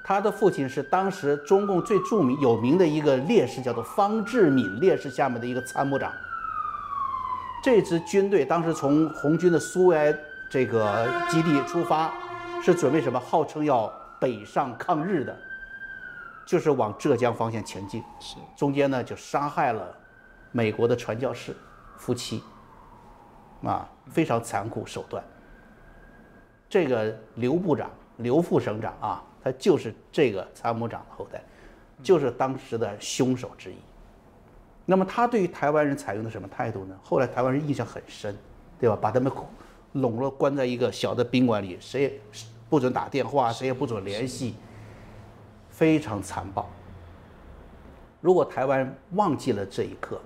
[0.01, 6.13] 他的父亲是当时中共最著名有名的一个烈士，叫做方志敏烈士下面的一个参谋长。
[7.63, 10.17] 这支军队当时从红军的苏维埃
[10.49, 12.13] 这个基地出发，
[12.63, 13.19] 是准备什么？
[13.19, 15.37] 号称要北上抗日的，
[16.45, 18.01] 就是往浙江方向前进。
[18.19, 19.93] 是中间呢就杀害了
[20.51, 21.55] 美国的传教士
[21.97, 22.41] 夫妻，
[23.63, 25.21] 啊，非常残酷手段。
[26.69, 31.43] 这个刘部长、刘副省长啊，他就是这个参谋长的后代，
[32.01, 33.75] 就是当时的凶手之一。
[34.89, 36.97] 那么他对于台湾人采用的什么态度呢？
[37.03, 38.33] 后来台湾人印象很深，
[38.79, 38.97] 对吧？
[38.99, 39.29] 把他们
[39.91, 42.19] 笼络关在一个小的宾馆里，谁也
[42.69, 44.55] 不准打电话，谁也不准联系，
[45.69, 46.69] 非常残暴。
[48.21, 50.21] 如果台湾忘记了这一刻，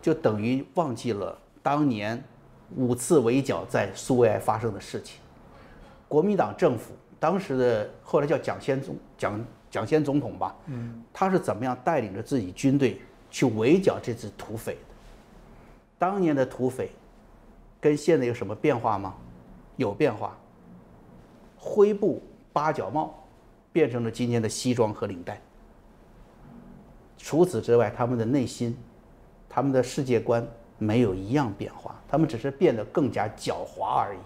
[0.00, 2.22] 就等于忘记了当年
[2.76, 5.20] 五次围剿在苏维埃发生的事情。
[6.06, 13.00] 国民党政府当时的后来叫蒋先总蒋蒋先总统吧，嗯，他是怎么样带领着自己军队
[13.30, 14.80] 去围剿这支土匪的？
[15.98, 16.90] 当年的土匪
[17.80, 19.14] 跟现在有什么变化吗？
[19.76, 20.36] 有变化。
[21.56, 22.22] 灰布
[22.52, 23.14] 八角帽
[23.72, 25.40] 变成了今天的西装和领带。
[27.16, 28.76] 除此之外，他们的内心、
[29.48, 30.46] 他们的世界观
[30.78, 34.18] 没有一样变化，他们只是变得更加狡猾而已。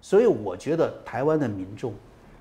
[0.00, 1.92] 所以，我觉得台湾的民众，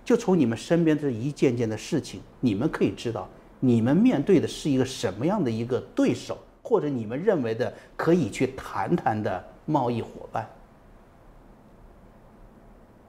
[0.03, 3.27] 就从你们身边这一件件的事情，你们可以知道，
[3.65, 10.47] 你们面对的是一个什么样的一个对手，或者你们认为的可以去谈谈的贸易伙伴。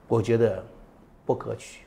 [0.07, 0.63] 我觉得
[1.25, 1.83] 不可取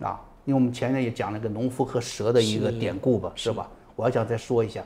[0.00, 3.66] 啊，因为我们前面也讲了个农夫和蛇的一个典故吧，是吧？
[3.96, 4.84] 我要想再说一下，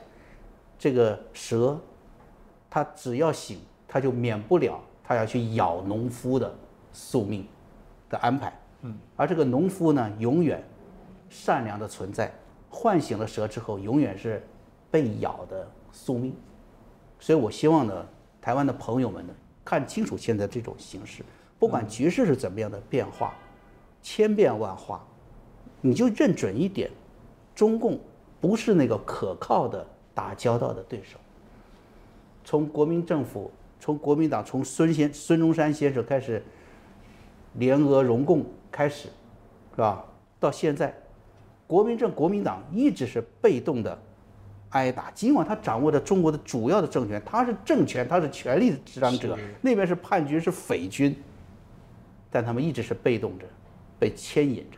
[0.79, 1.77] 这个蛇，
[2.69, 6.53] 它只要醒，它就免不了它要去咬农夫的
[6.93, 7.45] 宿命
[8.09, 8.57] 的安排。
[8.83, 10.63] 嗯，而这个农夫呢，永远
[11.29, 12.31] 善良的存在，
[12.77, 14.45] 唤醒了蛇之后，永远是
[14.91, 16.35] 被咬的宿命。
[17.19, 18.05] 所以我希望呢，
[18.39, 19.33] 台湾的朋友们呢，
[19.65, 21.23] 看清楚现在这种形势，
[21.57, 23.33] 不管局势是怎么样的变化，
[24.03, 25.03] 千变万化，
[25.81, 26.91] 你就认准一点，
[27.55, 27.99] 中共。
[28.39, 31.17] 不是那个可靠的打交道的对手。
[32.45, 36.43] 从国民政府，从国民党，从孙先孙中山先生开始，
[37.53, 39.09] 联俄容共开始，
[39.71, 40.05] 是吧？
[40.39, 40.95] 到现在，
[41.67, 43.99] 国民政国民党一直是被动的
[44.69, 45.11] 挨打。
[45.11, 51.15] 尽管他掌握着中国的主要的政权，他是政权，他是权力的执掌者，那边是叛军，是匪军，
[52.31, 53.45] 但他们一直是被动着，
[53.99, 54.77] 被牵引着。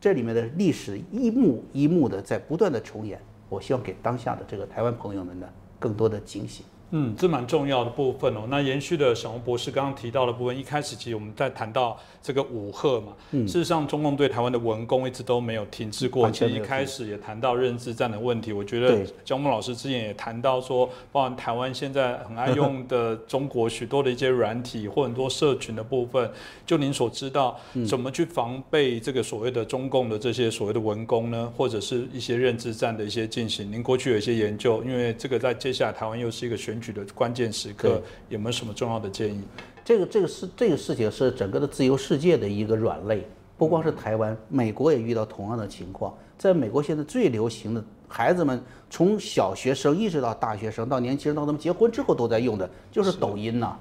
[0.00, 6.64] 这里面的历史一幕一幕的在不断的重演，我希望给当下的这个台湾朋友们呢更多的惊喜。
[6.92, 8.40] 嗯，这蛮重要的部分哦。
[8.48, 16.28] 那延续的沈宏博士刚刚提到的部分，一开始其实我们在谈到这个武赫嘛，事实上中共对台湾的文攻一直都没有停滞过。
[16.30, 26.28] 其实一开始也谈到认知战的问题，我觉得江木老师之前也谈到说，包含台湾现在很爱用的中国许多的一些软体或很多社群的部分，
[26.66, 27.56] 就您所知道
[27.88, 33.70] 怎么去防备这个所谓的中共的这些所谓的文攻呢，或者是一些认知战的一些进行？
[33.70, 36.79] 您过去有一些研究，因为这个在接下来台湾又是一个选。
[36.80, 39.42] 举的关键时刻有没有什么重要的建议？
[39.84, 43.26] 这个这个事这个事情是整个的自由世界的一个软肋，
[43.56, 46.14] 不光是台湾，美国也遇到同样的情况。
[46.38, 53.74] 在美国现在最流行的，孩子们从小学生一直到大学生到年轻人到他们结婚之后都在用的，就是抖音呐，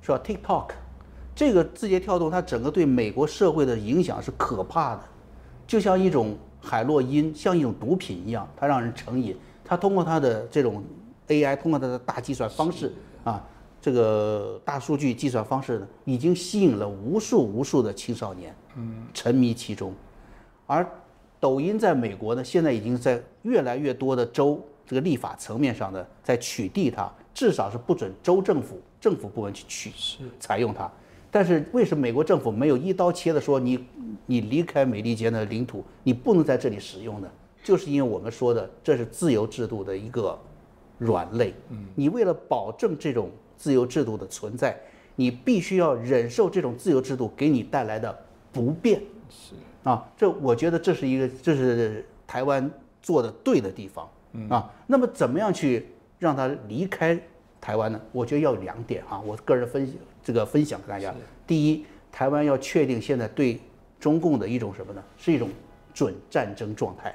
[0.00, 0.68] 是吧？TikTok，
[1.34, 5.02] 这个字节跳动它整个对美国社会的影响是可怕的，
[5.66, 9.36] 就像一种海洛因，像一种毒品一样，它让人成瘾。
[9.64, 10.84] 它通过它的这种。
[11.28, 12.92] AI 通过它的大计算方式
[13.24, 13.42] 啊，
[13.80, 19.94] 这个大数据计算方式呢，已经吸引了无数无数的青少年，嗯，沉迷其中。
[20.66, 20.86] 而
[21.40, 29.92] 抖音在美国呢，现在已经在越来越多的州这个立法层面上呢在取缔它，至少是不准州政府政府部门去取
[30.38, 30.90] 采用它。
[31.30, 33.84] 但是为什么美国政府没有一刀切的说你
[34.26, 37.28] 你离开美利坚的领土，你不能在这里使用呢？
[37.64, 40.38] 就是因为我们说的这是自由制度的一个。
[41.04, 44.78] 软肋，嗯，你为了保证这种自由制度的存在，
[45.16, 48.16] 你必须要忍受这种自由制度给你带来的
[48.52, 52.70] 不便，是啊，这我觉得这是一个，这是台湾
[53.02, 54.08] 做的对的地方，
[54.48, 55.88] 啊，那么怎么样去
[56.18, 57.18] 让他离开
[57.60, 58.00] 台湾呢？
[58.12, 61.12] 我觉得要有两点啊，我个人分析这个分享给大家。
[61.46, 63.60] 第一，台湾要确定现在对
[63.98, 65.02] 中共的一种什么呢？
[65.16, 65.48] 是一种
[65.92, 67.14] 准战争状态。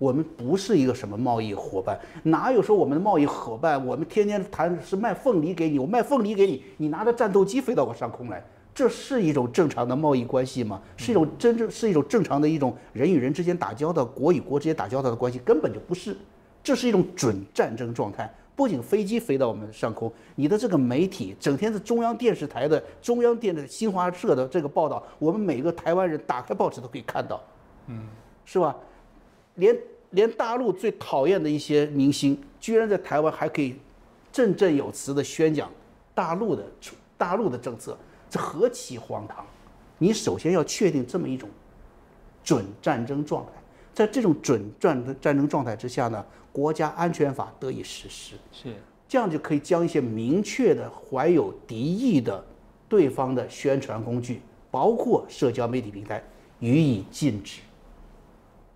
[0.00, 3.86] 我们不是一个什么贸易伙伴，哪有说我们的贸易伙伴？
[3.86, 8.42] 我们天天谈是卖凤梨给你，我卖凤梨给你，你拿着战斗机飞到我上空来，
[8.74, 10.80] 这是一种正常的贸易关系吗？
[10.96, 16.16] 是一种真正是一种正常的一种人与人之间打交道、国与国之间打交道的关系，根本就不是，
[16.62, 18.32] 这是一种准战争状态。
[18.56, 27.38] 不仅飞机飞到我们上空，你的这个媒体整天是中央电视台的、中央电的新华社的这个报道，我们每个台湾人打开报纸都可以看到，
[27.88, 28.06] 嗯，
[28.46, 28.74] 是吧？
[29.56, 29.76] 连
[30.10, 33.76] 连大陆最讨厌的一些明星，居然在台湾还可以
[34.32, 35.70] 振振有词的宣讲
[36.14, 36.64] 大陆的
[37.16, 37.96] 大陆的政策，
[38.28, 39.44] 这何其荒唐！
[39.98, 41.48] 你首先要确定这么一种
[42.42, 43.52] 准战争状态，
[43.92, 48.74] 在这种准战战争状态之下呢，国家安全法得以实施，是
[49.08, 52.44] 这样就可以将一些明确的怀有敌意的
[52.88, 54.40] 对方的宣传工具，
[54.70, 56.22] 包括社交媒体平台
[56.60, 57.60] 予以禁止。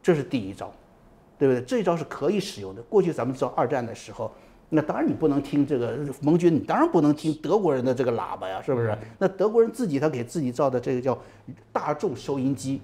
[0.02, 0.70] 这是第一招，
[1.44, 1.62] 对不对？
[1.66, 2.80] 这一招是可以使用的。
[2.84, 4.32] 过去咱们知道二战的时候，
[4.70, 8.96] 那当然你不能听这个盟军，你当然不能听德国人的这个喇叭呀，是不是？
[9.18, 11.18] 那德国人自己他给自己造的这个叫
[11.70, 12.80] 大众收音机，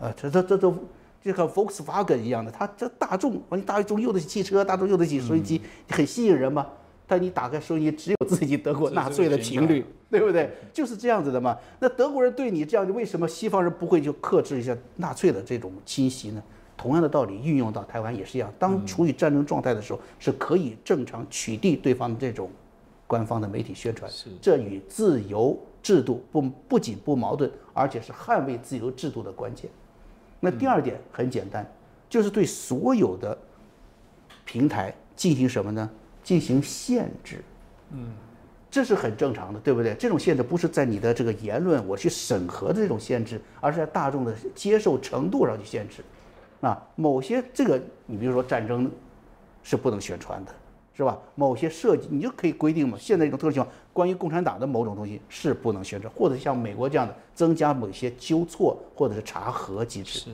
[0.00, 0.74] 啊，这这这都
[1.22, 5.60] 就和 Volkswagen 一样的，它这大众，你大众用得起汽车，大众用得起收音机，
[5.90, 6.66] 很吸引人嘛。
[7.06, 10.50] 但你打开收音机，只有自己德国纳粹的频率，对不对？
[10.72, 11.54] 就是这样子的嘛。
[11.80, 16.42] 那德国人对你这样，为什么西方人不会就克制一下纳粹的这种侵袭呢？
[16.86, 18.48] 同样的道理运用到台湾也是一样。
[18.60, 22.48] 当处于战争状态的时候，是可以正常取缔对方的这种
[23.08, 24.08] 官方的媒体宣传。
[24.40, 29.68] 这与自由制度不不仅不矛盾，而且是捍卫自由制度的关键。
[30.38, 31.68] 那第二点很简单，
[32.08, 33.36] 就是对所有的
[34.44, 35.90] 平台进行什么呢？
[36.22, 37.42] 进行限制，
[37.90, 38.12] 嗯，
[38.70, 39.92] 这是很正常的，对不对？
[39.94, 46.04] 这种限制不是在你的这个言论我去审核的这种限制，而是在大众的接受程度上去限制。
[46.60, 48.90] 啊，某些这个，你比如说战争
[49.62, 50.52] 是不能宣传的，
[50.94, 51.18] 是吧？
[51.34, 52.96] 某些设计你就可以规定嘛。
[52.98, 60.18] 现在一种特殊情况，关于共产党的某种东西是不能宣传，或者像美国这样的增加某些纠错或者是查核机制。
[60.20, 60.30] 是。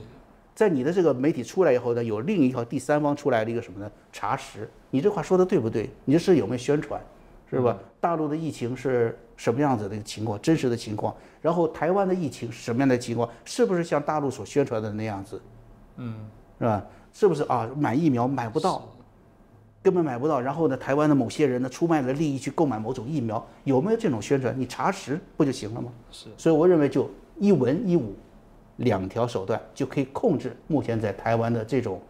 [0.55, 3.91] 在你的这个媒体出来以后呢，有另一条第三方出来的一个什么呢？
[4.11, 5.89] 查实，你这话说的对不对？
[6.05, 7.01] 你这是有没有宣传，
[7.49, 7.75] 是吧？
[7.99, 11.15] 大陆的疫情是什么样子的一个情况，真实的情况？
[11.41, 13.27] 然后台湾的疫情是什么样的情况？
[13.43, 15.41] 是不是像大陆所宣传的那样子？
[15.97, 16.15] 嗯，
[16.59, 16.85] 是吧？
[17.11, 17.69] 是不是啊？
[17.75, 18.81] 买疫苗买不到，
[19.81, 20.39] 根本买不到。
[20.39, 24.53] 然后呢，台湾的某些人呢，出卖了利益去购买某种疫苗，有没有这种宣传？
[24.57, 25.91] 你查实不就行了吗？
[26.11, 26.27] 是。
[26.37, 28.15] 所以我认为就一文一武。
[28.77, 32.01] 两条手段就可以控制目前在台湾的这种，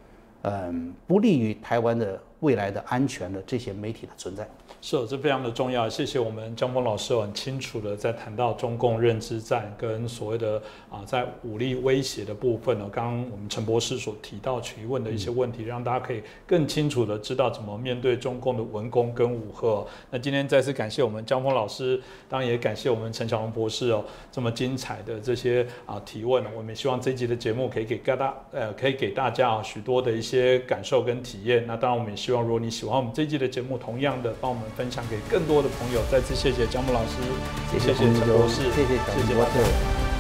[0.44, 4.48] 嗯，不利于台湾的未来的安全的这些媒体的存在。
[4.86, 5.88] 是，这非常的重要。
[5.88, 10.62] 谢谢我们江峰老师很清楚的在谈到中共认知战跟所谓的
[10.92, 12.90] 啊在武力威胁的部分呢。
[12.92, 19.88] 刚刚我们陈博士所提到提问的一些问题，让大家可以更清楚的知道怎么面对中共的文攻跟武吓。
[20.12, 24.04] 那今天再次感谢我们江峰老师，当然也感谢我们陈小龙博士哦，
[24.34, 26.44] 这么精彩的这些啊提问。
[26.54, 31.66] 我们也希望这一集的节目可以给大家呃可以给大家啊许多的一些感受跟体验。
[31.66, 34.73] 那当然我们也希望如果你喜欢我们这一集的节目，同样的帮我们。
[34.76, 37.16] 分享给更多的朋友，再次谢谢姜木老师，
[37.72, 40.13] 谢谢陈博士，谢谢谢谢博士。